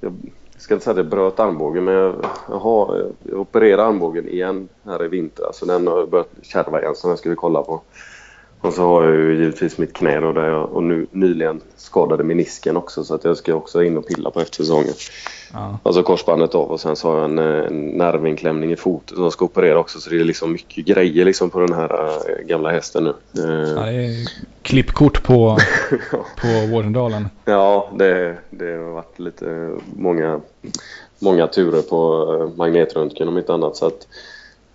[0.01, 0.13] jag
[0.57, 2.15] ska inte säga att jag bröt armbågen men jag,
[2.49, 5.45] jag, har, jag opererade armbågen igen här i vinter.
[5.45, 7.81] Alltså den har börjat kärva igen som jag skulle kolla på.
[8.63, 12.25] Och så har jag ju givetvis mitt knä då där jag och nu, nyligen skadade
[12.25, 14.95] menisken också så att jag ska också in och pilla på efter säsongen.
[15.53, 15.79] Ja.
[15.83, 19.33] Alltså korsbandet av och sen så har jag en, en nervinklämning i foten som jag
[19.33, 22.71] ska operera också så det är liksom mycket grejer liksom på den här äh, gamla
[22.71, 23.15] hästen nu.
[23.33, 23.43] Ja,
[23.83, 24.29] det är
[24.63, 25.59] klippkort på,
[26.41, 27.29] på Vårdendalen.
[27.45, 30.41] Ja, det, det har varit lite många,
[31.19, 33.77] många turer på äh, magnetröntgen om inte annat.
[33.77, 34.07] Så att,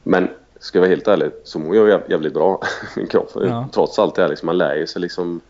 [0.04, 0.30] men
[0.60, 2.62] ska jag vara helt ärlig så mår jag jävligt bra
[2.95, 3.32] min kropp.
[3.36, 3.70] Ja.
[3.74, 5.41] Trots allt det här liksom, man lär sig liksom.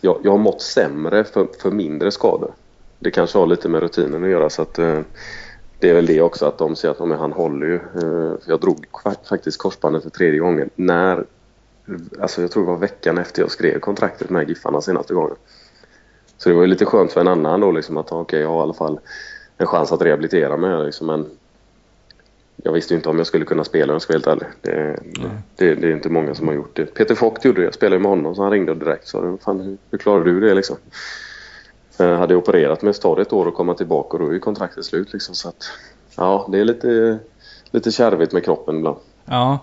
[0.00, 2.52] Jag, jag har mått sämre för, för mindre skador.
[2.98, 5.00] Det kanske har lite med rutinen att göra så att eh,
[5.78, 7.74] det är väl det också att de ser att de, han håller ju.
[7.74, 8.86] Eh, jag drog
[9.28, 11.24] faktiskt korsbandet för tredje gången när
[12.20, 15.36] Alltså jag tror det var veckan efter jag skrev kontraktet med Giffarna senaste gången.
[16.38, 18.48] Så det var ju lite skönt för en annan då liksom att okej okay, jag
[18.48, 19.00] har i alla fall
[19.56, 21.26] en chans att rehabilitera mig liksom, men
[22.62, 24.48] jag visste inte om jag skulle kunna spela om jag ska vara helt ärlig.
[24.60, 24.96] Det,
[25.56, 26.94] det, det, är inte många som har gjort det.
[26.94, 27.64] Peter Fock gjorde det.
[27.64, 30.40] Jag spelade med honom så han ringde direkt och sa Fan, hur, hur klarar du
[30.40, 30.76] det liksom?
[31.96, 34.84] Jag hade opererat mig, tar det ett år att komma tillbaka och då är kontraktet
[34.84, 35.34] slut liksom.
[35.34, 35.70] Så att,
[36.16, 37.18] ja, det är lite,
[37.70, 38.96] lite kärvigt med kroppen ibland.
[39.24, 39.58] Ja.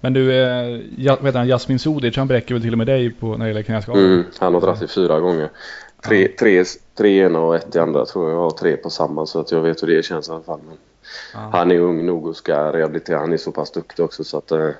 [0.00, 3.26] Men du, eh, vet han, Jasmin Sodic, han bräcker väl till och med dig på,
[3.26, 4.00] när det gäller knäskador?
[4.00, 5.50] Mm, han har dragit i fyra gånger.
[6.04, 6.64] Tre, tre,
[6.98, 8.36] tre ena och ett i andra tror jag.
[8.36, 10.60] Jag har tre på samma så att jag vet hur det känns i alla fall.
[10.68, 10.76] Men
[11.34, 11.48] ja.
[11.52, 13.18] Han är ung nog och ska rehabilitera.
[13.18, 14.50] Han är så pass duktig också så att...
[14.50, 14.70] Eh,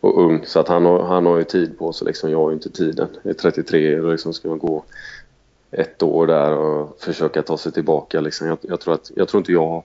[0.00, 2.30] och ung så att han har, han har ju tid på sig liksom.
[2.30, 3.08] Jag har ju inte tiden.
[3.22, 4.84] Jag är 33 och liksom ska man gå
[5.70, 8.46] ett år där och försöka ta sig tillbaka liksom.
[8.46, 9.82] Jag, jag tror, att, jag tror inte jag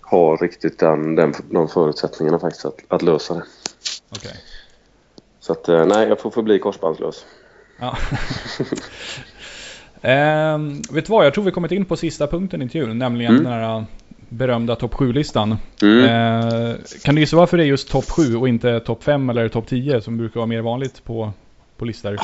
[0.00, 3.44] har riktigt den, den, de förutsättningarna faktiskt att, att lösa det.
[4.10, 4.36] Okay.
[5.40, 7.26] Så att eh, nej, jag får förbli korsbandslös.
[7.78, 7.96] Ja.
[10.10, 10.58] eh,
[10.90, 13.44] vet du vad, jag tror vi kommit in på sista punkten i intervjun, nämligen mm.
[13.44, 13.84] den här
[14.28, 15.56] berömda topp 7-listan.
[15.82, 16.04] Mm.
[16.04, 19.48] Eh, kan du gissa varför det är just topp 7 och inte topp 5 eller
[19.48, 21.32] topp 10 som brukar vara mer vanligt på,
[21.76, 22.16] på listor?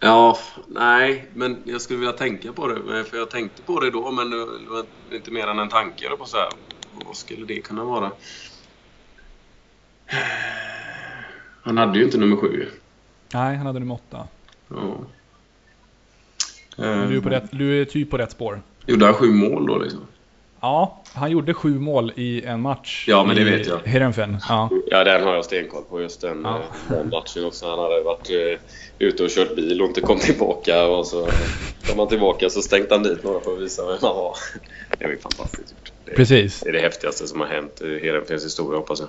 [0.00, 3.04] Ja, nej, men jag skulle vilja tänka på det.
[3.04, 4.36] För jag tänkte på det då, men det
[4.68, 6.48] var inte mer än en tanke på så här.
[7.06, 8.10] Vad skulle det kunna vara?
[11.62, 12.68] Han hade ju inte nummer 7.
[13.34, 14.28] Nej, han hade nummer 8.
[14.68, 14.96] Ja.
[16.76, 18.60] Du är, på rätt, du är typ på rätt spår.
[18.86, 20.00] Gjorde han sju mål då liksom?
[20.66, 23.04] Ja, han gjorde sju mål i en match.
[23.08, 23.78] Ja, men det vet jag.
[23.84, 24.38] Heerenveen.
[24.48, 24.70] Ja.
[24.86, 26.00] ja, den har jag stenkoll på.
[26.00, 26.56] Just den, ja.
[26.56, 27.66] Eh, den matchen också.
[27.70, 28.58] Han hade varit uh,
[28.98, 30.86] ute och kört bil och inte kom tillbaka.
[30.86, 31.28] Och så
[31.88, 34.36] kom han tillbaka så stängde han dit några för att visa vem han var.
[34.98, 35.92] Det är fantastiskt gjort.
[36.04, 36.60] Det, Precis.
[36.60, 39.08] Det är det häftigaste som har hänt i Heerenveens historia hoppas jag.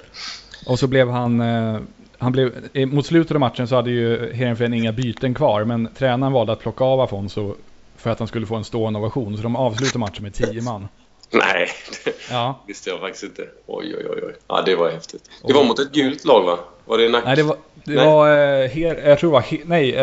[0.66, 1.41] Och så blev han...
[1.41, 1.80] Uh,
[2.18, 2.51] han blev,
[2.88, 6.60] mot slutet av matchen så hade ju Heerenveen inga byten kvar, men tränaren valde att
[6.60, 7.55] plocka av Afonso
[7.97, 9.38] för att han skulle få en stående ovation.
[9.38, 10.88] Så de avslutade matchen med tio man.
[11.30, 11.69] Nej,
[12.03, 12.59] det ja.
[12.67, 13.47] visste jag faktiskt inte.
[13.65, 14.36] Oj, oj, oj.
[14.47, 15.30] Ja, det var häftigt.
[15.43, 16.59] Det var mot ett gult lag, va?
[16.86, 17.25] Var det Nack?
[17.25, 17.57] Nej, det var...
[17.73, 18.05] Det nej.
[18.05, 19.41] var uh, her, jag tror det var...
[19.41, 19.95] He, nej,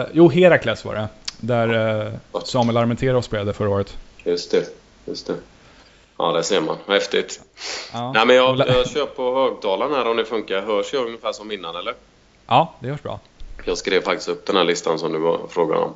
[0.00, 1.08] uh, jo, Herakles var det.
[1.40, 2.12] Där uh,
[2.44, 3.96] Samuel Armenteros spelade förra året.
[4.24, 4.64] Just det,
[5.04, 5.34] just det.
[6.18, 6.76] Ja, där ser man.
[6.88, 7.40] Häftigt.
[7.92, 8.12] Ja.
[8.12, 10.60] Nej, men jag, jag kör på högtalaren här om det funkar.
[10.62, 11.94] Hörs jag ungefär som innan, eller?
[12.46, 13.20] Ja, det hörs bra.
[13.64, 15.94] Jag skrev faktiskt upp den här listan som du frågade om.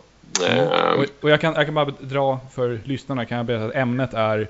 [0.49, 0.99] Mm.
[0.99, 4.15] Och, och jag, kan, jag kan bara dra för lyssnarna kan jag berätta att ämnet
[4.15, 4.49] är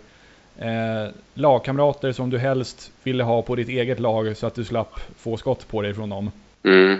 [0.58, 5.00] eh, lagkamrater som du helst ville ha på ditt eget lag så att du slapp
[5.18, 6.30] få skott på dig från dem.
[6.64, 6.98] Mm.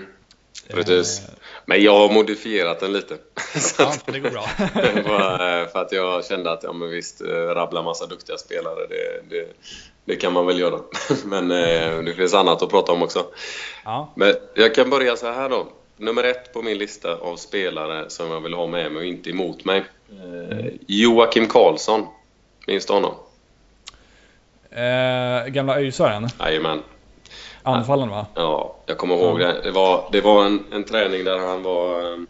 [0.67, 1.19] Precis.
[1.19, 1.33] Eh.
[1.65, 3.17] Men jag har modifierat den lite.
[3.77, 4.41] ja, det går bra.
[4.73, 9.35] för, för att jag kände att, ja men visst, eh, rabbla massa duktiga spelare, det,
[9.35, 9.47] det,
[10.05, 10.79] det kan man väl göra.
[11.25, 13.25] men eh, det finns annat att prata om också.
[13.85, 14.13] Ja.
[14.15, 18.31] Men jag kan börja så här då nummer ett på min lista av spelare som
[18.31, 19.85] jag vill ha med mig och inte emot mig.
[20.11, 22.07] Eh, Joakim Karlsson.
[22.67, 23.13] Minns du honom?
[24.79, 26.27] Eh, gamla ÖISaren?
[26.39, 26.79] Jajamän.
[27.63, 28.25] Anfallen va?
[28.35, 29.61] Ja, jag kommer ihåg det.
[29.63, 32.27] Det var, det var en, en träning där han var um,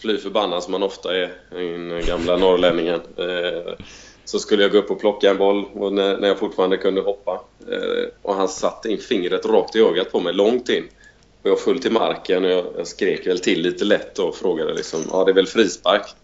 [0.00, 3.00] fly förbannad som han ofta är, den gamla norrlänningen.
[3.16, 3.72] Eh,
[4.24, 7.00] så skulle jag gå upp och plocka en boll och när, när jag fortfarande kunde
[7.00, 7.40] hoppa.
[7.70, 10.88] Eh, och han satte in fingret rakt i ögat på mig, långt in.
[11.42, 14.74] Och jag föll till marken och jag, jag skrek väl till lite lätt och frågade
[14.74, 16.14] liksom, ja det är väl frispark?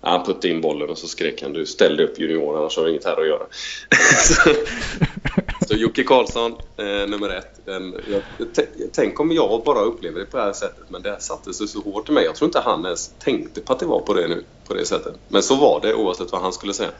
[0.00, 2.90] Han puttade in bollen och så skrek han, du ställde upp junior annars har du
[2.90, 3.46] inget här att göra.
[5.68, 7.68] så, Jocke Karlsson, eh, nummer ett.
[7.68, 8.22] En, jag,
[8.92, 11.80] tänk om jag bara upplever det på det här sättet, men det satte sig så
[11.80, 12.24] hårt i mig.
[12.24, 14.84] Jag tror inte han ens tänkte på att det var på det nu, på det
[14.84, 15.14] sättet.
[15.28, 16.90] Men så var det oavsett vad han skulle säga.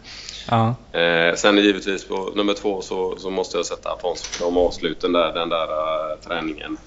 [0.51, 0.75] Ja.
[1.01, 5.13] Eh, sen givetvis på nummer två så, så måste jag sätta Afonso för de avsluten
[5.13, 6.79] där, den där uh, träningen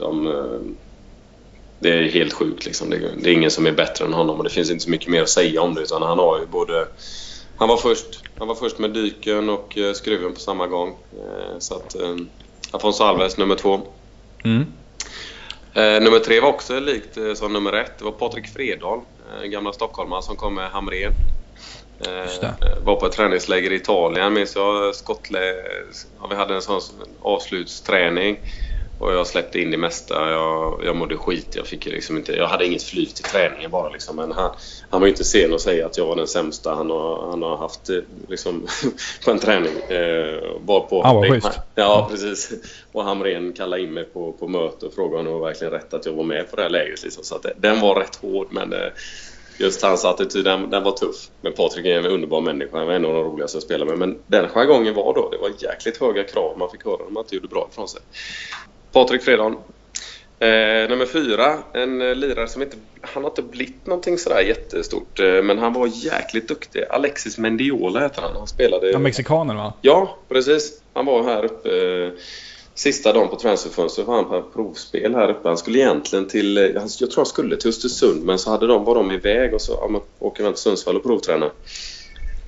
[0.00, 0.60] de, eh,
[1.80, 2.90] det är helt sjukt liksom.
[2.90, 5.22] Det, är ingen som är bättre än honom och det finns inte så mycket mer
[5.22, 6.86] att säga om det utan han har ju både
[7.56, 10.88] han var först, han var först med dyken och eh, skruven på samma gång.
[10.88, 11.96] Eh, så att
[12.70, 13.80] Afonso Alves nummer två.
[14.44, 14.66] Mm.
[15.74, 17.98] nummer tre var också likt som nummer ett.
[17.98, 19.00] Det var Patrik Fredal,
[19.44, 21.12] gamla stockholmare som kom med Hamrén.
[22.84, 24.94] Var på ett träningsläger i Italien minns jag.
[24.94, 25.54] Skottlä...
[26.20, 26.80] Ja, vi hade en sån
[27.22, 28.38] avslutsträning.
[29.00, 30.30] Och jag släppte in det mesta.
[30.30, 31.56] Jag, jag mådde skit.
[31.56, 33.88] Jag, fick liksom inte, jag hade inget flyt till träningen bara.
[33.88, 34.16] Liksom.
[34.16, 34.50] Men han,
[34.90, 37.56] han var inte sen att säga att jag var den sämsta han har, han har
[37.56, 37.96] haft eh,
[38.28, 38.66] liksom,
[39.24, 39.72] på en träning.
[39.88, 41.58] Eh, var på, ah, vad schysst.
[41.74, 42.52] Ja, precis.
[42.92, 45.94] Och Hamrén kallade in mig på, på möte och frågade om det var verkligen rätt
[45.94, 47.02] att jag var med på det här läget.
[47.02, 47.24] Liksom.
[47.24, 48.88] Så att, den var rätt hård men eh,
[49.58, 51.30] just hans attityd, den, den, var tuff.
[51.40, 52.78] Men Patrik är en underbar människa.
[52.78, 53.98] Han var en av de roligaste jag spelade med.
[53.98, 57.22] Men den jargongen var då, det var jäkligt höga krav man fick höra om man
[57.24, 58.00] inte gjorde bra ifrån sig.
[58.92, 59.56] Patrik Fredholm.
[60.38, 62.76] Eh, nummer fyra, en eh, lirare som inte...
[63.00, 66.84] Han har inte blivit någonting sådär jättestort, eh, men han var jäkligt duktig.
[66.90, 68.36] Alexis Mendiola heter han.
[68.36, 68.90] Han spelade...
[68.90, 69.72] Ja, mexikanen va?
[69.82, 70.82] Ja, precis.
[70.94, 72.12] Han var här uppe eh,
[72.74, 75.48] sista dagen på transferfönstret var han på provspel här uppe.
[75.48, 76.58] Han skulle egentligen till...
[76.58, 79.60] Eh, jag tror han skulle till Östersund, men så hade de, var de iväg och
[79.60, 81.50] så ja, åker man till Sundsvall och provtränar.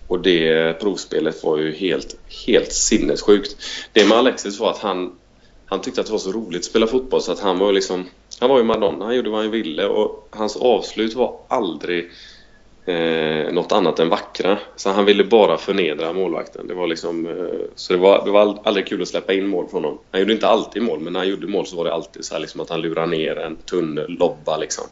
[0.06, 2.16] Och det provspelet var ju helt,
[2.46, 3.56] helt sinnessjukt.
[3.92, 5.12] Det med Alexis var att han
[5.72, 8.04] han tyckte att det var så roligt att spela fotboll så att han var liksom
[8.40, 12.10] han var ju Madonna, han gjorde vad han ville och hans avslut var aldrig
[12.86, 14.58] eh, något annat än vackra.
[14.76, 16.66] Så han ville bara förnedra målvakten.
[16.66, 19.68] Det var liksom, eh, så det var, det var aldrig kul att släppa in mål
[19.68, 19.98] från honom.
[20.10, 22.38] Han gjorde inte alltid mål, men när han gjorde mål så var det alltid så
[22.38, 24.84] liksom att han lurade ner en tunn lobba liksom.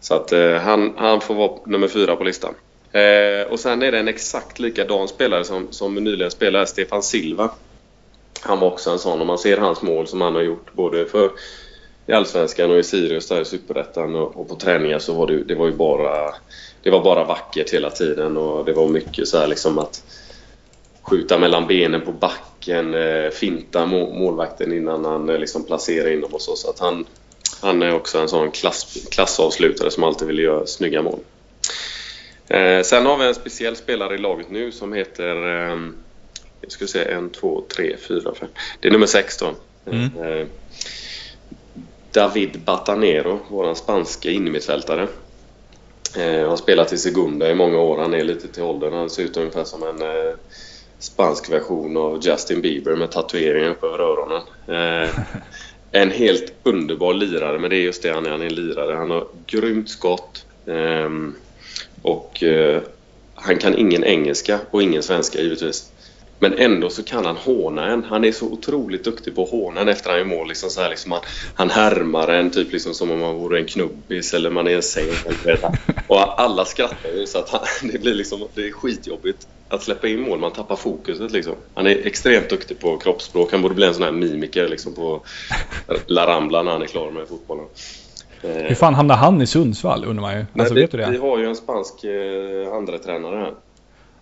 [0.00, 2.54] Så att eh, han, han får vara nummer fyra på listan.
[2.92, 7.50] Eh, och sen är det en exakt likadan spelare som, som nyligen spelade, Stefan Silva
[8.40, 9.20] han var också en sån.
[9.20, 11.30] Om man ser hans mål som han har gjort både för
[12.06, 15.44] i Allsvenskan och i Sirius där i Superettan och, och, på träningar så var det,
[15.44, 16.34] det var ju bara
[16.82, 20.02] det var bara vackert hela tiden och det var mycket så här liksom att
[21.02, 26.34] skjuta mellan benen på backen, eh, finta målvakten innan han eh, liksom placerar in dem
[26.34, 26.56] och så.
[26.56, 27.06] Så att han,
[27.62, 31.20] han är också en sån klass, klassavslutare som alltid vill göra snygga mål.
[32.48, 35.94] Eh, sen har vi en speciell spelare i laget nu som heter ehm,
[36.60, 38.48] jag ska se, en, två, tre, fyra, fem.
[38.80, 39.54] Det är nummer 16.
[39.86, 40.04] Mm.
[40.04, 40.46] Eh,
[42.12, 45.08] David Batanero, vår spanska innermittfältare.
[46.16, 47.98] Eh, har spelat i Segunda i många år.
[47.98, 48.92] Han är lite till åldern.
[48.92, 50.34] Han ser ut ungefär som en, eh,
[50.98, 54.42] spansk version av Justin Bieber med tatueringar uppe över öronen.
[54.68, 55.10] Eh,
[55.92, 58.30] en helt underbar lirare, men det är just det han är.
[58.30, 58.94] Han är en lirare.
[58.94, 60.46] Han har grymt skott.
[60.66, 61.10] Eh,
[62.02, 62.42] och
[63.34, 65.90] han kan ingen engelska och ingen svenska givetvis.
[66.42, 68.04] Men ändå så kan han håna en.
[68.04, 70.48] Han är så otroligt duktig på att håna en efter han gör mål.
[70.48, 71.20] Liksom så här, liksom han,
[71.54, 74.82] han härmar en typ liksom som om man vore en knubbis eller man är en
[74.82, 75.08] säng.
[76.06, 77.60] Och alla skrattar ju så att han,
[77.92, 80.38] det blir liksom, det är skitjobbigt att släppa in mål.
[80.38, 81.54] Man tappar fokuset liksom.
[81.74, 83.52] Han är extremt duktig på kroppsspråk.
[83.52, 85.22] Han borde bli en sån här mimiker liksom på
[86.06, 87.66] La Rambla när han är klar med fotbollen.
[88.42, 90.38] Hur fan hamnar han i Sundsvall undrar man ju?
[90.38, 91.10] Alltså, Nej, vet du det?
[91.10, 93.54] Vi har ju en spansk eh, andra tränare här.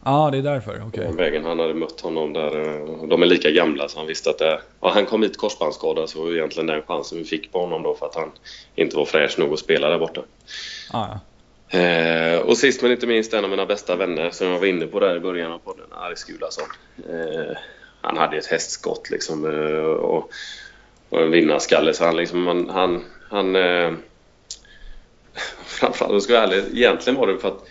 [0.08, 0.86] Ja, ah, det är därför.
[0.86, 1.04] Okay.
[1.04, 2.60] Den vägen han hade mött honom där.
[2.60, 4.60] Eh, de är lika gamla så han visste att det...
[4.80, 7.94] Ja, han kom hit korsbandsskadad så var egentligen den chansen vi fick på honom då
[7.94, 8.30] för att han
[8.74, 10.20] inte var fräsch nog att spela där borta.
[10.92, 11.06] Ah,
[11.70, 11.78] ja.
[11.78, 14.86] Eh, och sist men inte minst en av mina bästa vänner som jag var inne
[14.86, 16.68] på där i början av podden, Aris Gulason.
[17.08, 17.56] Eh,
[18.00, 20.30] han hade ett hästskott liksom eh, och,
[21.08, 23.92] och, en vinnarskalle så han liksom, han, han, han eh,
[25.64, 27.64] framförallt, ska jag vara ärlig, egentligen var det för att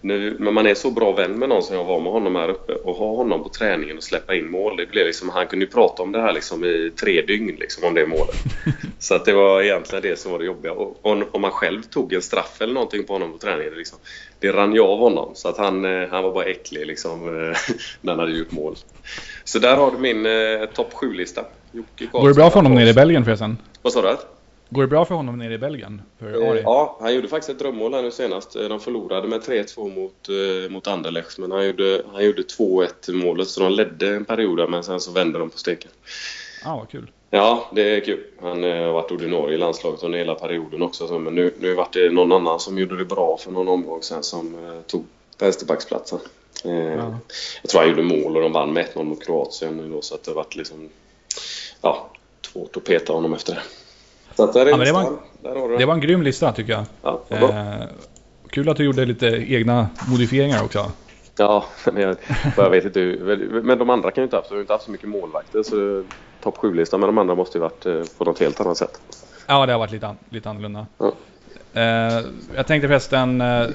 [0.00, 2.48] nu, men man är så bra vän med någon som jag var med honom här
[2.48, 4.76] uppe och ha honom på träningen och släppa in mål.
[4.76, 7.84] Det blev liksom, han kunde ju prata om det här liksom i tre dygn liksom,
[7.84, 8.36] om det målet.
[8.98, 10.72] Så att det var egentligen det som var det jobbiga.
[10.72, 13.98] Och om man själv tog en straff eller någonting på honom på träningen, det, liksom,
[14.38, 15.30] det rann ju av honom.
[15.34, 17.24] Så att han, eh, han var bara äcklig liksom,
[18.00, 18.76] när han hade gjort mål.
[19.44, 21.44] Så där har du min eh, topp 7-lista.
[22.12, 23.58] Går det bra för honom nere i Belgien förresten?
[23.82, 24.37] Vad sa du?
[24.70, 26.02] Går det bra för honom nere i Belgien?
[26.20, 26.28] Eh,
[26.62, 28.56] ja, han gjorde faktiskt ett drömmål här nu senast.
[28.56, 33.12] Eh, de förlorade med 3-2 mot, eh, mot Anderlecht, men han gjorde, han gjorde 2-1
[33.12, 35.90] målet, så de ledde en period men sen så vände de på steken.
[36.64, 37.10] Ja, ah, vad kul.
[37.30, 38.24] Ja, det är kul.
[38.40, 41.18] Han har varit ordinarie i landslaget under hela perioden också.
[41.18, 44.22] Men nu, nu var det någon annan som gjorde det bra för någon omgång sen
[44.22, 44.56] som
[44.86, 45.04] tog
[45.38, 46.18] vänsterbacksplatsen.
[46.64, 47.18] Ja.
[47.62, 50.24] Jag tror han gjorde mål och de vann med 1-0 mot Kroatien då, så att
[50.24, 50.88] det varit liksom...
[51.80, 52.10] Ja,
[52.52, 53.62] svårt att peta honom efter det.
[54.38, 56.84] Så där är ja, det, var en, det var en grym lista tycker jag.
[57.02, 57.88] Ja, eh,
[58.50, 60.90] kul att du gjorde lite egna modifieringar också.
[61.36, 62.16] Ja, men jag,
[62.56, 63.00] jag vet inte
[63.62, 65.62] Men de andra kan ju inte haft, inte haft så mycket målvakter.
[65.62, 66.04] Så
[66.42, 69.00] topp 7-listan med de andra måste ju varit eh, på något helt annat sätt.
[69.46, 70.86] Ja, det har varit lite, lite annorlunda.
[70.98, 71.12] Ja.
[71.72, 72.24] Eh,
[72.56, 73.66] jag tänkte förresten, eh,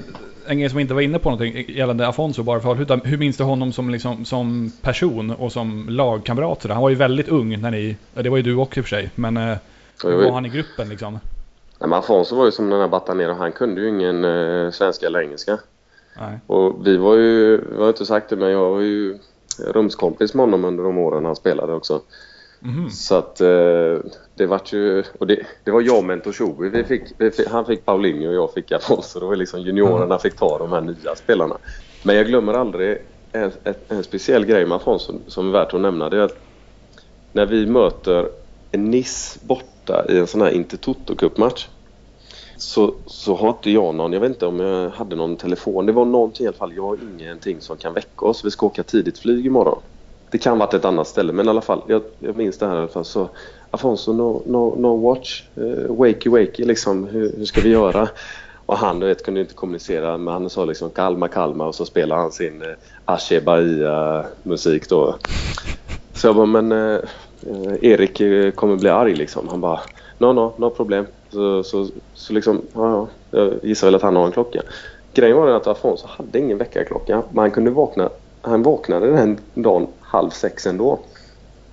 [0.46, 3.36] en grej som inte var inne på någonting gällande Afonso bara för hur, hur minns
[3.36, 6.64] du honom som, liksom, som person och som lagkamrat?
[6.68, 8.96] Han var ju väldigt ung när ni, det var ju du också i och för
[8.96, 11.12] sig, men eh, hur var han i gruppen liksom?
[11.12, 13.32] Nej, men Afonso var ju som den här Batanero.
[13.32, 15.58] Han kunde ju ingen eh, svenska eller engelska.
[16.20, 16.38] Nej.
[16.46, 19.18] Och vi var ju, jag har inte sagt det, men jag var ju
[19.58, 22.00] rumskompis med honom under de åren han spelade också.
[22.64, 22.90] Mm.
[22.90, 23.98] Så att eh,
[24.34, 26.68] det var ju, och det, det var jag och Mentor Schuby.
[26.68, 29.20] Vi fick, vi fick, han fick Paulinho och jag fick Afonso.
[29.20, 30.18] Det var liksom juniorerna mm.
[30.18, 31.56] fick ta de här nya spelarna.
[32.02, 32.98] Men jag glömmer aldrig
[33.32, 36.08] en, en, en speciell grej med Afonso som är värt att nämna.
[36.08, 36.38] Det är att
[37.32, 38.28] när vi möter
[38.72, 41.66] Nice borta i en sån här Intertoto-cupmatch
[42.56, 45.86] så, så har inte jag någon, jag vet inte om jag hade någon telefon.
[45.86, 48.44] Det var någonting i alla fall, jag har ingenting som kan väcka oss.
[48.44, 49.78] Vi ska åka tidigt flyg imorgon.
[50.30, 52.74] Det kan varit ett annat ställe men i alla fall, jag, jag minns det här
[52.74, 53.04] i alla fall.
[53.04, 53.28] Så
[53.70, 58.08] Afonso, no, no, no watch, uh, wakey wakey liksom, hur, hur, ska vi göra?
[58.66, 61.86] Och han du vet, kunde inte kommunicera men han sa liksom kalma kalma och så
[61.86, 62.74] spelade han sin eh, uh,
[63.04, 65.16] Ashe Bahia musik då.
[66.12, 67.00] Så jag bara men uh, eh,
[67.46, 69.48] Eh, Erik eh, kommer bli arg liksom.
[69.48, 69.80] Han bara
[70.18, 71.06] no, no, no problem.
[71.30, 74.62] Så, så, så liksom, ja, jag gissar väl att han har en klocka.
[75.14, 77.22] Grejen var den att Afonso hade ingen väckarklocka.
[77.32, 80.98] Men han kunde vakna, han vaknade den dagen halv sex ändå.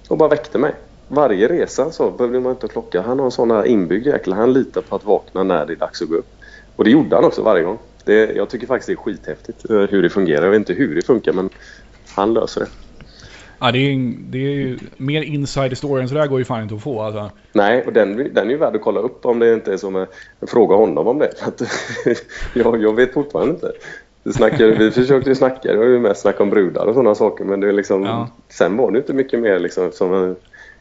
[0.09, 0.73] Och bara väckte mig.
[1.07, 3.01] Varje resa så behövde man inte ha klocka.
[3.01, 4.35] Han har en sån här inbyggd jäkla.
[4.35, 6.31] Han litar på att vakna när det är dags att gå upp.
[6.75, 7.77] Och det gjorde han också varje gång.
[8.05, 10.43] Det, jag tycker faktiskt det är skithäftigt eh, hur det fungerar.
[10.43, 11.49] Jag vet inte hur det funkar men
[12.15, 12.67] han löser det.
[13.63, 16.63] Ja, det är, det är ju mer inside story än så där går ju fan
[16.63, 17.31] inte att få alltså.
[17.53, 19.95] Nej, och den, den är ju värd att kolla upp om det inte är som
[19.95, 20.07] en,
[20.47, 21.31] fråga honom om det.
[21.41, 21.61] Att,
[22.53, 23.71] jag, jag vet fortfarande inte.
[24.23, 27.15] Vi, snackade, vi försökte ju snacka, det var ju mest snack om brudar och sådana
[27.15, 27.45] saker.
[27.45, 28.29] Men det är liksom, ja.
[28.49, 30.35] sen var det inte mycket mer liksom, som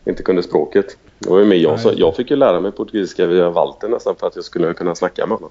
[0.04, 0.96] inte kunde språket.
[1.18, 4.16] Det var ju med jag, så jag fick ju lära mig portugisiska via Walter nästan
[4.16, 5.50] för att jag skulle kunna snacka med honom.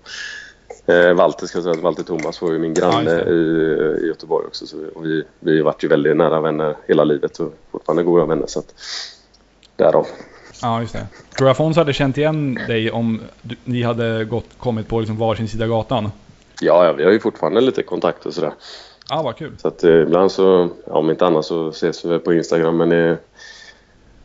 [0.90, 4.46] Eh, Walter ska säga att Walter Thomas var ju min granne ja, i, i Göteborg
[4.48, 4.68] också.
[4.68, 8.48] Så, och vi, vi varit ju väldigt nära vänner hela livet och fortfarande goda vänner.
[8.48, 8.74] Så att,
[9.76, 10.08] därav.
[10.62, 11.08] Ja, just det.
[11.38, 15.18] Tror du Afonso hade känt igen dig om du, ni hade gått, kommit på liksom
[15.18, 16.12] varsin sida gatan?
[16.62, 18.54] Ja, ja, vi har ju fortfarande lite kontakt och sådär.
[19.10, 19.56] Ja, vad kul.
[19.58, 22.78] Så att eh, ibland så, ja, om inte annat så ses vi på Instagram.
[22.78, 23.18] Men det,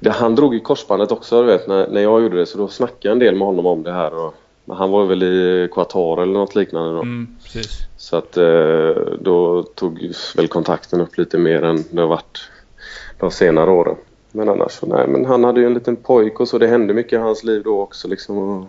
[0.01, 2.47] det, han drog i korsbandet också, du vet, när, när jag gjorde det.
[2.47, 4.15] Så då snackade jag en del med honom om det här.
[4.15, 4.35] Och
[4.69, 7.03] han var väl i Qatar eller något liknande då.
[7.03, 7.29] Mm,
[7.97, 12.51] så att eh, då tog väl kontakten upp lite mer än det har varit
[13.19, 13.97] de senare åren.
[14.33, 17.13] Men annars, nej men han hade ju en liten pojk och så det hände mycket
[17.13, 18.39] i hans liv då också liksom.
[18.39, 18.67] Och,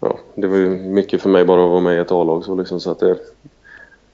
[0.00, 2.54] ja, det var ju mycket för mig bara att vara med i ett A-lag så
[2.54, 3.16] liksom så att det...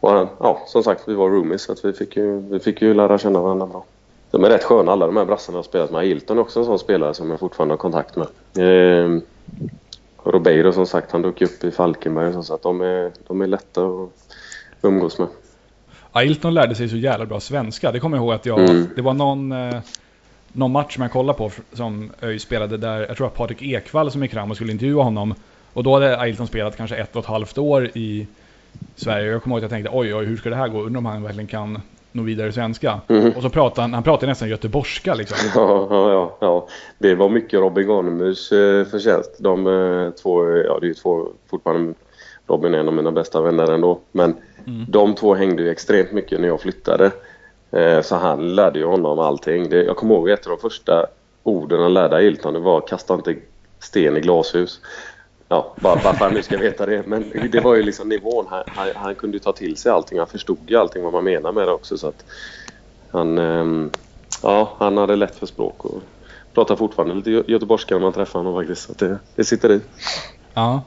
[0.00, 2.94] Och, ja, som sagt vi var roomies så att vi fick ju, vi fick ju
[2.94, 3.84] lära känna varandra bra.
[4.30, 6.06] De är rätt sköna alla de här brassarna jag har spelat med.
[6.06, 8.26] Hilton är också en sån spelare som jag fortfarande har kontakt med.
[8.58, 9.20] Eh,
[10.24, 13.46] Robeiro som sagt, han dök upp i Falkenberg och så att de är, de är
[13.46, 14.10] lätta att
[14.82, 15.28] umgås med.
[16.12, 17.92] Ailton lärde sig så jävla bra svenska.
[17.92, 18.70] Det kommer jag ihåg att jag...
[18.70, 18.88] Mm.
[18.96, 19.80] Det var någon, eh,
[20.52, 24.10] någon match som jag kollade på som ÖIS spelade där, jag tror att Patrik Ekvall
[24.10, 25.34] som gick fram och skulle intervjua honom.
[25.72, 28.26] Och då hade Ailton spelat kanske ett och ett halvt år i
[28.96, 29.30] Sverige.
[29.32, 30.82] Jag kommer ihåg att jag tänkte oj, oj, hur ska det här gå?
[30.82, 31.80] Undrar om han verkligen kan
[32.14, 33.00] nå vidare svenska.
[33.08, 33.32] Mm.
[33.32, 35.38] Och så pratade han, han pratade nästan göteborgska liksom.
[35.54, 36.68] Ja, ja, ja.
[36.98, 39.36] Det var mycket Robin Garnemyrs eh, förtjänst.
[39.38, 41.94] De eh, två, ja det är ju två fortfarande
[42.46, 44.00] Robin är en av mina bästa vänner ändå.
[44.12, 44.36] Men
[44.66, 44.84] mm.
[44.88, 47.10] de två hängde ju extremt mycket när jag flyttade.
[47.70, 49.72] Eh, så han lärde ju honom allting.
[49.72, 51.06] Jag kommer ihåg ett av de första
[51.42, 53.36] orden han lärde Ailton det var kasta inte
[53.78, 54.80] sten i glashus.
[55.54, 57.06] Ja, bara, varför han nu ska veta det.
[57.06, 58.46] Men det var ju liksom nivån.
[58.50, 60.18] Han, han, han kunde ta till sig allting.
[60.18, 61.98] Han förstod ju allting vad man menar med det också.
[61.98, 62.24] Så att
[63.10, 63.90] han, eh,
[64.42, 66.02] ja, han hade lätt för språk och
[66.54, 68.82] pratar fortfarande lite göteborgska när man träffar honom faktiskt.
[68.82, 69.80] Så det, det sitter i.
[70.54, 70.82] Ja.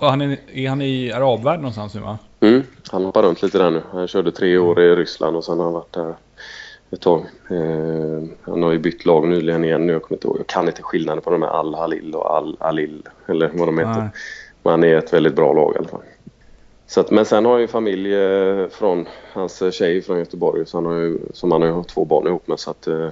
[0.00, 2.18] Han är, är han i arabvärlden någonstans nu va?
[2.40, 3.82] Mm, han hoppar runt lite där nu.
[3.92, 6.14] Han körde tre år i Ryssland och sen har han varit där
[6.90, 7.20] ett tag.
[7.50, 9.92] Eh, han har ju bytt lag nyligen igen nu.
[9.92, 10.38] Jag, kommer inte ihåg.
[10.38, 14.00] jag kan inte skillnaden på de här Al-Halil och Al-Alil eller vad de heter.
[14.00, 14.10] Nej.
[14.62, 16.02] Men han är ett väldigt bra lag i alla fall.
[16.86, 20.76] Så att, men sen har jag ju familj eh, från hans tjej från Göteborg så
[20.76, 22.60] han har ju, som han har två barn ihop med.
[22.60, 23.08] Så att, eh,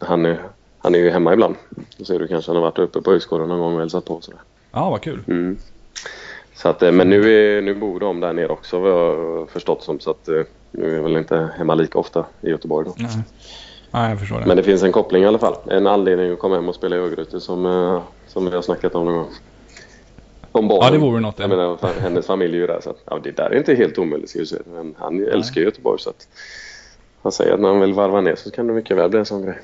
[0.00, 0.42] han, är,
[0.78, 1.54] han är ju hemma ibland.
[1.96, 4.20] Då ser du kanske han har varit uppe på högskolan någon gång och hälsat på.
[4.20, 4.40] Sådär.
[4.72, 5.20] Ja, vad kul.
[5.26, 5.56] Mm.
[6.54, 9.82] Så att, eh, men nu, är, nu bor de där nere också vad jag förstått
[9.82, 10.00] som.
[10.00, 10.42] Så att, eh,
[10.78, 12.94] nu är jag väl inte hemma lika ofta i Göteborg då.
[12.96, 13.10] Nej.
[13.90, 14.46] Nej, jag förstår det.
[14.46, 15.56] Men det finns en koppling i alla fall.
[15.66, 18.94] En anledning att komma hem och spela i Örgryte som, eh, som vi har snackat
[18.94, 19.28] om någon gång.
[20.52, 20.84] Om barnen.
[20.84, 21.38] Ja, det vore något.
[21.38, 22.80] Jag menar, hennes familj är ju där.
[22.80, 24.62] Så att, ja, det där är inte helt omöjligt ska säga.
[24.74, 25.30] Men han Nej.
[25.30, 26.28] älskar Göteborg så att
[27.22, 29.26] han säger att när han vill varva ner så kan det mycket väl bli en
[29.26, 29.58] sån grej.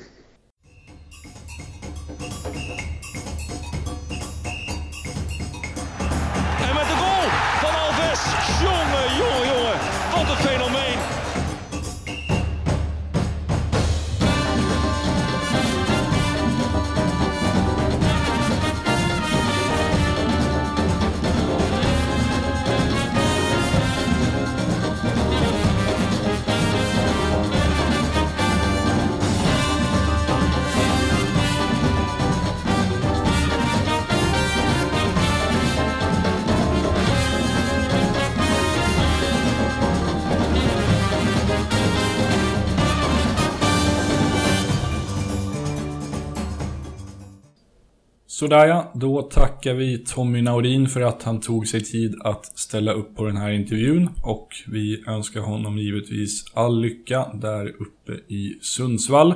[48.41, 52.93] Sådär ja, då tackar vi Tommy Naurin för att han tog sig tid att ställa
[52.93, 58.57] upp på den här intervjun och vi önskar honom givetvis all lycka där uppe i
[58.61, 59.33] Sundsvall.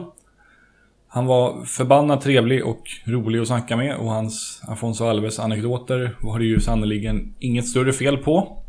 [1.08, 6.40] Han var förbannat trevlig och rolig att snacka med och hans Afonso Alves anekdoter var
[6.40, 8.64] det ju sannerligen inget större fel på.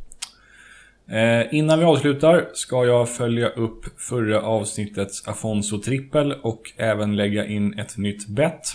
[1.09, 7.47] Eh, innan vi avslutar ska jag följa upp förra avsnittets Afonso trippel och även lägga
[7.47, 8.67] in ett nytt bett.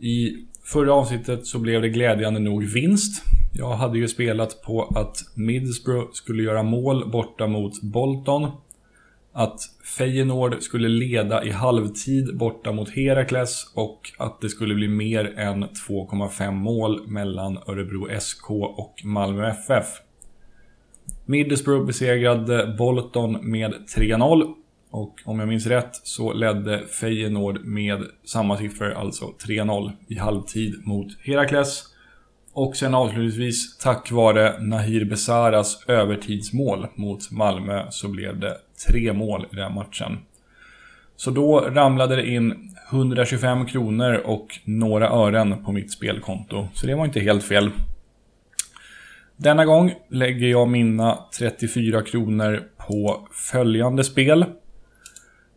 [0.00, 3.22] I Förra avsnittet så blev det glädjande nog vinst.
[3.54, 8.50] Jag hade ju spelat på att Middlesbrough skulle göra mål borta mot Bolton.
[9.32, 9.60] Att
[9.98, 15.64] Feyenoord skulle leda i halvtid borta mot Herakles och att det skulle bli mer än
[15.64, 19.86] 2,5 mål mellan Örebro SK och Malmö FF.
[21.26, 24.54] Middlesbrough besegrade Bolton med 3-0
[24.90, 30.86] och om jag minns rätt så ledde Feyenoord med samma siffror, alltså 3-0 i halvtid
[30.86, 31.84] mot Herakles.
[32.52, 38.56] Och sen avslutningsvis, tack vare Nahir Besaras övertidsmål mot Malmö så blev det
[38.88, 40.18] tre mål i den matchen.
[41.16, 46.68] Så då ramlade det in 125 kronor och några ören på mitt spelkonto.
[46.74, 47.70] Så det var inte helt fel.
[49.36, 54.44] Denna gång lägger jag mina 34 kronor på följande spel.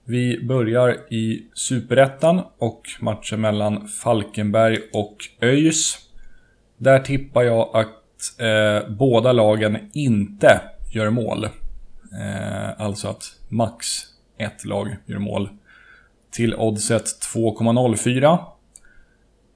[0.06, 5.98] Vi börjar i Superettan och matchen mellan Falkenberg och ÖIS.
[6.78, 11.44] Där tippar jag att eh, båda lagen inte gör mål.
[11.44, 13.88] Eh, alltså att max
[14.38, 15.50] ett lag gör mål.
[16.32, 18.38] Till oddset 2,04.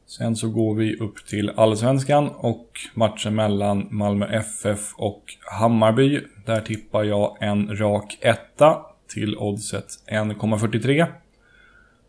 [0.08, 6.22] Sen så går vi upp till Allsvenskan och matchen mellan Malmö FF och Hammarby.
[6.46, 11.06] Där tippar jag en rak etta till oddset 1,43.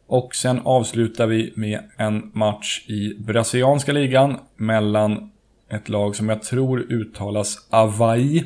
[0.07, 5.31] Och sen avslutar vi med en match i brasilianska ligan mellan
[5.69, 8.45] ett lag som jag tror uttalas Avaí.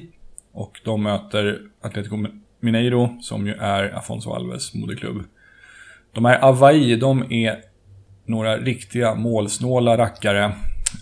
[0.53, 2.27] Och de möter Atletico
[2.61, 5.25] Mineiro som ju är Afonso Alves moderklubb.
[6.13, 7.61] De här Avaí, de är
[8.25, 10.45] några riktiga målsnåla rackare.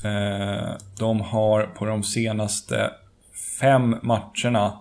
[0.05, 2.90] Eh, de har på de senaste
[3.61, 4.78] fem matcherna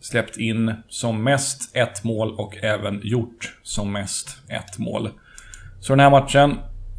[0.00, 5.10] släppt in som mest ett mål och även gjort som mest ett mål.
[5.80, 6.50] Så den här matchen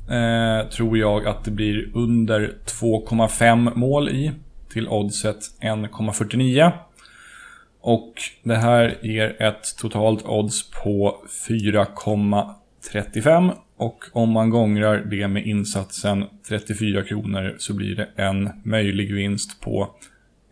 [0.10, 4.32] eh, tror jag att det blir under 2,5 mål i
[4.70, 6.72] till oddset 1,49.
[7.82, 11.18] Och det här ger ett totalt odds på
[11.50, 19.14] 4,35 och om man gångrar det med insatsen 34 kronor så blir det en möjlig
[19.14, 19.96] vinst på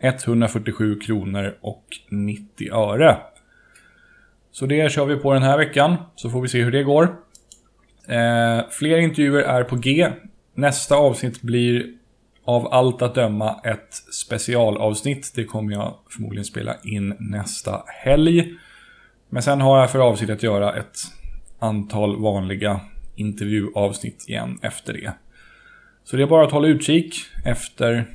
[0.00, 3.16] 147 kronor och 90 öre.
[4.52, 7.04] Så det kör vi på den här veckan, så får vi se hur det går.
[8.08, 10.08] Eh, fler intervjuer är på G.
[10.54, 11.86] Nästa avsnitt blir
[12.44, 15.32] av allt att döma ett specialavsnitt.
[15.34, 18.54] Det kommer jag förmodligen spela in nästa helg.
[19.28, 20.96] Men sen har jag för avsikt att göra ett
[21.58, 22.80] antal vanliga
[23.16, 25.12] intervjuavsnitt igen efter det.
[26.04, 28.06] Så det är bara att hålla utkik efter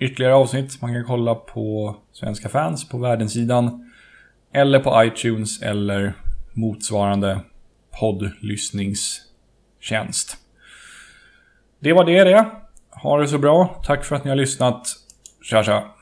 [0.00, 0.82] ytterligare avsnitt.
[0.82, 3.90] Man kan kolla på Svenska fans på värdensidan.
[4.52, 6.12] Eller på iTunes eller
[6.52, 7.40] motsvarande
[8.00, 10.36] poddlyssningstjänst.
[11.78, 12.50] Det var det det.
[12.90, 13.82] Ha det så bra.
[13.84, 14.86] Tack för att ni har lyssnat.
[15.42, 15.94] Tja tja.